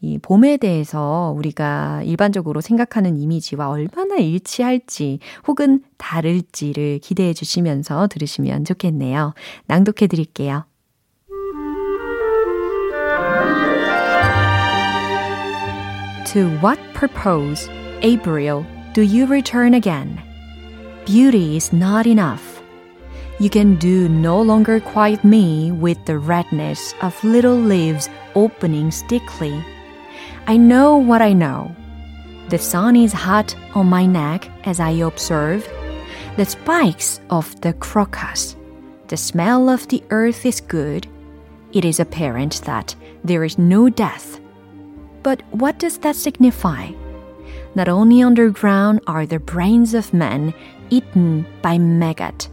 이 0.07 0.19
봄에 0.19 0.57
대해서 0.57 1.35
우리가 1.37 2.03
일반적으로 2.05 2.61
생각하는 2.61 3.17
이미지와 3.17 3.69
얼마나 3.69 4.15
일치할지 4.17 5.19
혹은 5.49 5.83
다를지를 5.99 7.01
기대해 7.01 7.33
주시면서 7.33 8.07
들으시면 8.07 8.65
좋겠네요. 8.65 9.35
낭독해 9.67 10.07
드릴게요. 10.07 10.65
To 16.27 16.49
what 16.63 16.79
purpose, 16.95 17.69
April, 18.03 18.65
do 18.95 19.03
you 19.03 19.27
return 19.27 19.75
again? 19.75 20.21
Beauty 21.05 21.57
is 21.57 21.75
not 21.75 22.09
enough. 22.09 22.63
You 23.41 23.51
can 23.51 23.77
do 23.77 24.09
no 24.09 24.41
longer 24.41 24.79
quiet 24.81 25.25
me 25.25 25.73
with 25.73 25.99
the 26.05 26.19
redness 26.19 26.95
of 27.03 27.13
little 27.25 27.59
leaves 27.59 28.09
opening 28.35 28.93
stickly. 28.93 29.61
I 30.49 30.57
know 30.57 30.97
what 30.97 31.23
I 31.23 31.33
know. 31.33 31.75
The 32.51 32.59
sun 32.59 32.95
is 32.95 33.13
hot 33.13 33.57
on 33.75 33.87
my 33.87 34.07
neck 34.07 34.49
as 34.65 34.79
I 34.79 34.91
observe 34.91 35.69
the 36.37 36.45
spikes 36.45 37.21
of 37.31 37.61
the 37.63 37.73
crocus. 37.73 38.55
The 39.09 39.17
smell 39.17 39.69
of 39.69 39.89
the 39.89 40.05
earth 40.11 40.47
is 40.47 40.61
good. 40.61 41.09
It 41.73 41.85
is 41.85 41.99
apparent 41.99 42.63
that 42.63 42.95
there 43.25 43.43
is 43.43 43.59
no 43.59 43.89
death. 43.89 44.39
But 45.25 45.43
what 45.51 45.81
does 45.81 45.99
that 45.99 46.15
signify? 46.15 46.93
Not 47.75 47.89
only 47.89 48.23
underground 48.23 49.01
are 49.09 49.27
the 49.27 49.41
brains 49.41 49.95
of 49.95 50.15
men 50.15 50.55
eaten 50.91 51.45
by 51.61 51.77
maggot. 51.77 52.49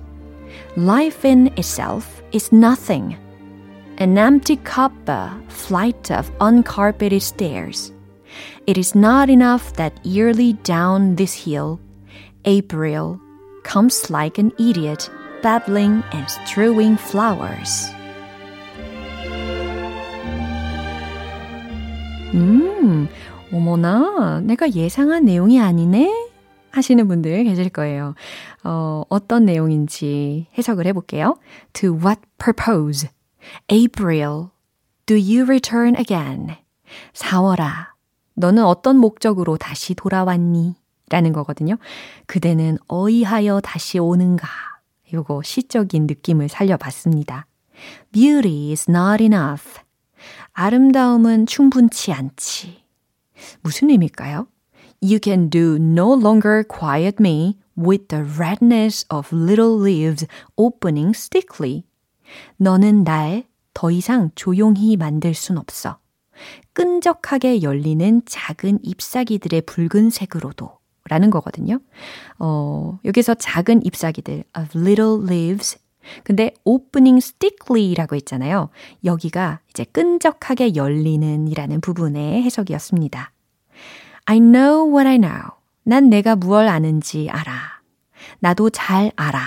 Life 0.75 1.25
in 1.25 1.47
itself 1.57 2.23
is 2.31 2.51
nothing 2.51 3.17
an 3.98 4.16
empty 4.16 4.56
copper 4.56 5.30
flight 5.48 6.10
of 6.10 6.30
uncarpeted 6.40 7.22
stairs. 7.22 7.92
It 8.66 8.78
is 8.78 8.94
not 8.94 9.28
enough 9.30 9.72
that 9.74 9.92
yearly 10.04 10.52
down 10.62 11.16
this 11.16 11.34
hill, 11.34 11.80
April 12.44 13.18
comes 13.64 14.10
like 14.10 14.38
an 14.38 14.52
idiot, 14.58 15.10
babbling 15.42 16.02
and 16.12 16.26
strewing 16.28 16.96
flowers. 16.96 17.92
음, 22.34 23.08
어머나, 23.52 24.40
내가 24.40 24.70
예상한 24.72 25.24
내용이 25.24 25.60
아니네? 25.60 26.28
하시는 26.70 27.08
분들 27.08 27.44
계실 27.44 27.70
거예요. 27.70 28.14
어, 28.62 29.02
어떤 29.08 29.46
내용인지 29.46 30.46
해석을 30.56 30.86
해볼게요. 30.86 31.36
To 31.72 31.94
what 31.94 32.20
purpose? 32.38 33.08
April, 33.71 34.49
do 35.05 35.15
you 35.15 35.43
return 35.43 35.95
again? 35.95 36.55
4월아, 37.13 37.93
너는 38.35 38.63
어떤 38.63 38.97
목적으로 38.97 39.57
다시 39.57 39.93
돌아왔니? 39.95 40.75
라는 41.09 41.33
거거든요. 41.33 41.77
그대는 42.25 42.77
어이하여 42.87 43.61
다시 43.61 43.99
오는가? 43.99 44.47
요거 45.13 45.43
시적인 45.43 46.07
느낌을 46.07 46.49
살려봤습니다. 46.49 47.45
Beauty 48.11 48.71
is 48.71 48.89
not 48.89 49.23
enough. 49.23 49.79
아름다움은 50.53 51.45
충분치 51.45 52.11
않지. 52.13 52.83
무슨 53.61 53.89
의미일까요? 53.89 54.47
You 55.01 55.19
can 55.21 55.49
do 55.49 55.75
no 55.75 56.13
longer 56.13 56.63
quiet 56.63 57.17
me 57.19 57.57
with 57.77 58.07
the 58.07 58.23
redness 58.23 59.05
of 59.09 59.33
little 59.33 59.77
leaves 59.77 60.25
opening 60.55 61.13
stickly. 61.13 61.83
너는 62.57 63.03
날 63.03 63.43
더 63.73 63.91
이상 63.91 64.31
조용히 64.35 64.95
만들 64.97 65.33
순 65.33 65.57
없어. 65.57 65.97
끈적하게 66.73 67.61
열리는 67.61 68.21
작은 68.25 68.79
잎사귀들의 68.81 69.61
붉은색으로도 69.61 70.71
라는 71.09 71.29
거거든요. 71.29 71.79
어, 72.39 72.97
여기서 73.05 73.35
작은 73.35 73.85
잎사귀들 73.85 74.43
of 74.57 74.79
little 74.79 75.23
leaves 75.23 75.77
근데 76.23 76.53
opening 76.63 77.17
stickly라고 77.17 78.15
했잖아요. 78.15 78.69
여기가 79.03 79.59
이제 79.69 79.83
끈적하게 79.85 80.75
열리는 80.75 81.47
이라는 81.47 81.81
부분의 81.81 82.41
해석이었습니다. 82.43 83.31
I 84.25 84.39
know 84.39 84.89
what 84.89 85.07
I 85.07 85.17
know. 85.17 85.41
난 85.83 86.09
내가 86.09 86.35
무얼 86.35 86.67
아는지 86.67 87.29
알아. 87.29 87.81
나도 88.39 88.69
잘 88.69 89.11
알아. 89.15 89.39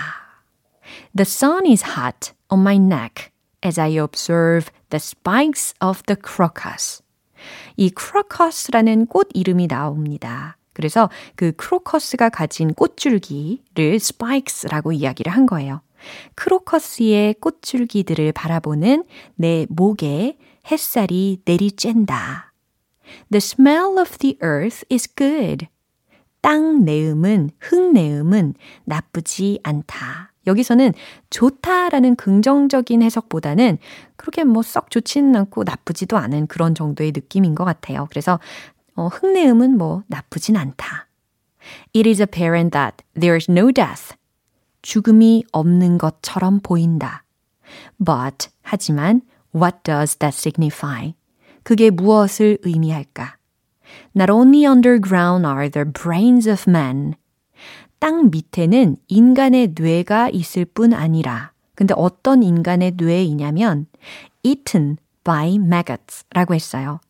The 1.17 1.23
sun 1.23 1.67
is 1.67 1.85
hot 1.85 2.36
on 2.51 2.61
my 2.61 2.77
neck 2.77 3.31
as 3.65 3.81
I 3.81 3.99
observe 3.99 4.71
the 4.91 4.99
spikes 4.99 5.75
of 5.81 6.03
the 6.07 6.17
crocus. 6.17 7.03
이 7.77 7.91
crocus라는 7.91 9.07
꽃 9.07 9.29
이름이 9.35 9.69
나옵니다. 9.69 10.57
그래서 10.73 11.09
그 11.37 11.53
크로커스가 11.53 12.29
가진 12.29 12.75
꽃줄기를 12.75 13.95
spikes라고 13.95 14.93
이야기를 14.93 15.33
한 15.33 15.47
거예요. 15.47 15.81
크로커스의 16.35 17.35
꽃줄기들을 17.41 18.33
바라보는 18.33 19.05
내 19.37 19.67
목에 19.71 20.39
햇살이 20.71 21.41
내리쬐다. 21.45 22.51
The 23.31 23.39
smell 23.39 23.99
of 23.99 24.19
the 24.19 24.37
earth 24.43 24.85
is 24.91 25.09
good. 25.17 25.67
땅 26.41 26.85
내음은, 26.85 27.51
흙 27.59 27.93
내음은 27.93 28.55
나쁘지 28.85 29.61
않다. 29.63 30.33
여기서는 30.47 30.93
좋다라는 31.31 32.17
긍정적인 32.17 33.03
해석보다는 33.03 33.79
그렇게 34.17 34.45
뭐 34.45 34.63
썩 34.63 34.91
좋지는 34.91 35.37
않고 35.37 35.65
나쁘지도 35.65 36.17
않은 36.17 36.47
그런 36.47 36.75
정도의 36.75 37.13
느낌인 37.15 37.55
것 37.55 37.65
같아요. 37.65 38.07
그래서 38.11 38.39
어, 38.95 39.09
흙내음은 39.09 39.77
뭐 39.77 40.03
나쁘진 40.09 40.57
않다. 40.57 41.07
It 41.95 42.09
is 42.09 42.21
apparent 42.21 42.73
that 42.73 43.05
there 43.15 43.37
is 43.37 43.51
no 43.51 43.71
death. 43.73 44.15
죽음이 44.83 45.45
없는 45.53 45.99
것처럼 45.99 46.61
보인다. 46.61 47.25
But, 47.99 48.49
하지만, 48.63 49.23
what 49.55 49.79
does 49.83 50.17
that 50.19 50.37
signify? 50.37 51.15
그게 51.65 51.91
무엇을 51.91 52.59
의미할까? 52.63 53.37
Not 54.15 54.31
only 54.31 54.65
underground 54.65 55.45
are 55.47 55.69
the 55.69 55.85
brains 55.85 56.49
of 56.49 56.71
men. 56.71 57.15
땅 58.07 58.31
밑에는 58.31 58.99
인간의 59.09 59.75
뇌가 59.77 60.29
있을 60.29 60.65
뿐 60.65 60.93
아니라, 60.93 61.51
근데 61.75 61.93
어떤 61.97 62.45
인간의 62.45 62.93
뇌이냐면, 62.99 63.87
eaten 64.45 64.97
by 65.25 65.57
maggots 65.57 66.25
라고 66.31 66.55
했어요. 66.55 67.01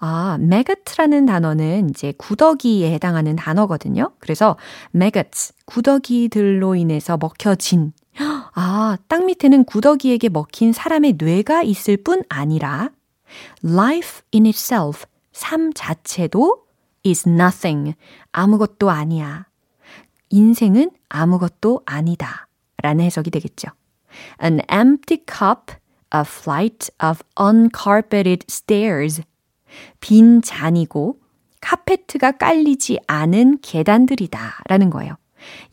아, 0.00 0.38
maggot라는 0.40 1.26
단어는 1.26 1.90
이제 1.90 2.12
구더기에 2.18 2.92
해당하는 2.92 3.36
단어거든요. 3.36 4.14
그래서 4.18 4.56
maggots, 4.92 5.54
구더기들로 5.64 6.74
인해서 6.74 7.16
먹혀진 7.16 7.92
아, 8.54 8.98
땅 9.06 9.26
밑에는 9.26 9.62
구더기에게 9.62 10.28
먹힌 10.28 10.72
사람의 10.72 11.18
뇌가 11.18 11.62
있을 11.62 11.96
뿐 11.98 12.24
아니라 12.28 12.90
life 13.64 14.22
in 14.34 14.46
itself, 14.46 15.06
삶 15.30 15.72
자체도 15.72 16.64
is 17.06 17.28
nothing, 17.28 17.94
아무것도 18.32 18.90
아니야. 18.90 19.46
인생은 20.32 20.90
아무것도 21.08 21.82
아니다. 21.86 22.48
라는 22.82 23.04
해석이 23.04 23.30
되겠죠. 23.30 23.68
An 24.42 24.60
empty 24.70 25.22
cup, 25.26 25.74
a 26.14 26.22
flight 26.22 26.90
of 27.02 27.20
uncarpeted 27.40 28.44
stairs. 28.50 29.22
빈 30.00 30.42
잔이고 30.42 31.18
카페트가 31.60 32.32
깔리지 32.32 32.98
않은 33.06 33.58
계단들이다. 33.62 34.62
라는 34.66 34.90
거예요. 34.90 35.16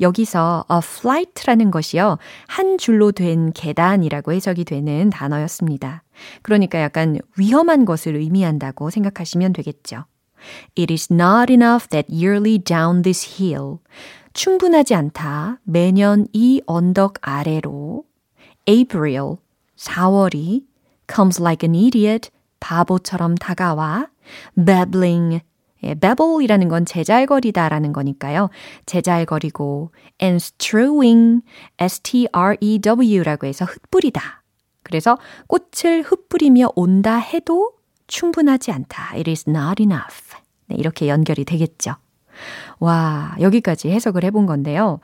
여기서 0.02 0.66
a 0.72 0.78
flight라는 0.78 1.72
것이요. 1.72 2.18
한 2.48 2.78
줄로 2.78 3.12
된 3.12 3.52
계단이라고 3.54 4.34
해석이 4.34 4.66
되는 4.66 5.10
단어였습니다. 5.10 6.04
그러니까 6.42 6.82
약간 6.82 7.18
위험한 7.38 7.86
것을 7.86 8.16
의미한다고 8.16 8.90
생각하시면 8.90 9.54
되겠죠. 9.54 10.06
It 10.78 10.92
is 10.92 11.12
not 11.12 11.52
enough 11.52 11.90
that 11.90 12.08
yearly 12.12 12.60
down 12.60 13.02
this 13.02 13.42
hill. 13.42 13.80
충분하지 14.34 14.96
않다. 14.96 15.60
매년 15.64 16.28
이 16.34 16.62
언덕 16.66 17.16
아래로 17.22 18.04
April, 18.68 19.38
4월이 19.78 20.66
comes 21.14 21.42
like 21.42 21.68
an 21.68 21.86
idiot, 21.86 22.30
바보처럼 22.60 23.36
다가와 23.36 24.10
babbling, 24.56 25.42
예, 25.84 25.96
babble이라는 25.96 26.68
건 26.68 26.86
제잘거리다라는 26.86 27.94
거니까요. 27.94 28.50
제잘거리고 28.86 29.92
and 30.22 30.44
strewing, 30.44 31.42
S-T-R-E-W라고 31.78 33.48
해서 33.48 33.66
흩뿌리다. 33.66 34.44
그래서 34.84 35.18
꽃을 35.48 36.04
흩뿌리며 36.04 36.70
온다 36.76 37.18
해도 37.18 37.74
충분하지 38.08 38.72
않다. 38.72 39.14
It 39.16 39.30
is 39.30 39.46
not 39.48 39.82
enough. 39.82 40.36
네, 40.68 40.76
이렇게 40.78 41.08
연결이 41.08 41.46
되겠죠. 41.46 41.96
와, 42.80 43.36
여기까지 43.40 43.90
해석을 43.90 44.24
해본 44.24 44.46
건데요. 44.46 45.00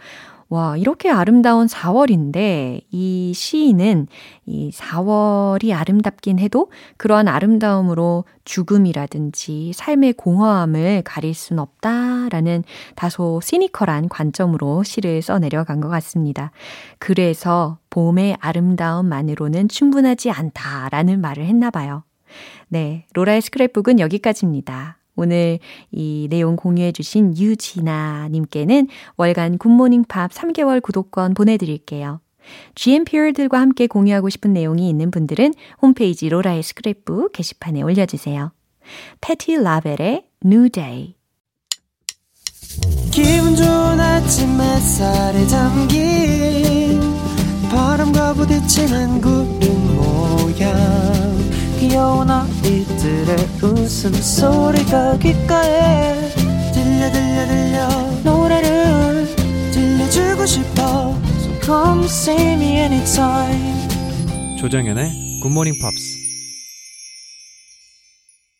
와, 0.47 0.77
이렇게 0.77 1.09
아름다운 1.09 1.65
4월인데 1.65 2.81
이 2.91 3.33
시인은 3.33 4.07
이 4.45 4.69
4월이 4.71 5.75
아름답긴 5.75 6.37
해도 6.37 6.71
그러한 6.97 7.27
아름다움으로 7.27 8.25
죽음이라든지 8.43 9.71
삶의 9.73 10.13
공허함을 10.13 11.01
가릴 11.03 11.33
순 11.33 11.57
없다라는 11.57 12.63
다소 12.95 13.39
시니컬한 13.41 14.07
관점으로 14.07 14.83
시를 14.83 15.23
써내려간 15.23 15.81
것 15.81 15.89
같습니다. 15.89 16.51
그래서 16.99 17.79
봄의 17.89 18.37
아름다움만으로는 18.39 19.67
충분하지 19.67 20.29
않다라는 20.29 21.21
말을 21.21 21.43
했나 21.45 21.71
봐요. 21.71 22.03
네, 22.67 23.07
로라의 23.13 23.41
스크랩북은 23.41 23.97
여기까지입니다. 23.99 24.99
오늘 25.15 25.59
이 25.91 26.27
내용 26.29 26.55
공유해 26.55 26.91
주신 26.91 27.37
유진아 27.37 28.29
님께는 28.31 28.87
월간 29.17 29.57
굿모닝 29.57 30.05
팝 30.07 30.31
3개월 30.31 30.81
구독권 30.81 31.33
보내드릴게요. 31.33 32.19
GMPR들과 32.75 33.59
함께 33.59 33.87
공유하고 33.87 34.29
싶은 34.29 34.53
내용이 34.53 34.87
있는 34.89 35.09
분들은 35.09 35.53
홈페이지 35.81 36.29
로라의 36.29 36.61
스크랩북 36.61 37.31
게시판에 37.31 37.81
올려주세요. 37.81 38.51
패티 39.21 39.55
라벨의 39.55 40.25
New 40.45 40.69
Day 40.69 41.15
기분 43.11 43.55
좋은 43.55 43.99
아침 43.99 44.59
햇살에 44.59 45.47
잠긴 45.47 46.99
바람과 47.69 48.33
부딪히는 48.33 49.21
구름 49.21 49.95
모양 49.95 51.14
귀여운 51.87 52.27
아이들의 52.31 53.35
웃음소리가 53.61 55.19
귓가에 55.19 56.29
들려 56.73 57.11
들려 57.11 57.45
들려 57.45 57.87
노래를 58.23 59.27
들려주고 59.71 60.47
싶어 60.47 61.15
So 61.37 61.61
come 61.61 62.05
see 62.05 62.53
me 62.53 62.77
anytime 62.79 63.87
조정연의 64.59 65.39
굿모닝 65.43 65.73
팝스 65.79 66.25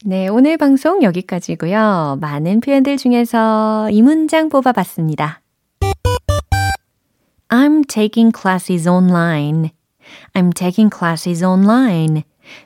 네, 0.05 0.27
오늘 0.27 0.57
방송 0.57 1.01
여기까지고요. 1.01 2.19
많은 2.21 2.59
표현들 2.59 2.97
중에서 2.97 3.89
이 3.89 4.03
문장 4.03 4.49
뽑아봤습니다. 4.49 5.41
I'm 7.49 7.87
taking 7.87 8.31
classes 8.31 8.87
online. 8.87 9.71
I'm 10.35 10.53
taking 10.53 10.95
classes 10.95 11.43
online. 11.43 12.21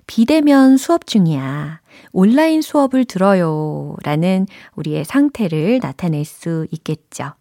비대면 0.08 0.78
수업 0.78 1.06
중이야. 1.06 1.82
온라인 2.12 2.62
수업을 2.62 3.06
들어요. 3.06 3.96
라는 4.04 4.48
우리의 4.76 5.06
상태를 5.06 5.80
나타낼 5.82 6.26
수 6.26 6.68
있겠죠. 6.72 7.34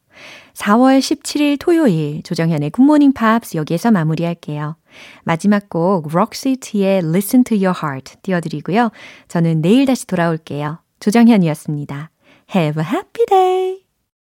4월 0.55 0.99
17일 0.99 1.59
토요일 1.61 2.23
조정현의 2.23 2.71
Good 2.71 2.86
Morning 2.86 3.13
Pops 3.13 3.57
여기에서 3.57 3.91
마무리할게요. 3.91 4.77
마지막 5.23 5.69
곡 5.69 6.09
Roxette의 6.09 6.99
Listen 6.99 7.45
to 7.45 7.57
Your 7.57 7.79
Heart 7.81 8.17
띄워드리고요. 8.23 8.91
저는 9.29 9.63
내일 9.63 9.87
다시 9.87 10.07
돌아올게요. 10.07 10.81
조정현이었습니다. 11.01 12.11
Have 12.55 12.83
a 12.83 12.89
happy 12.89 13.27
day! 13.27 13.88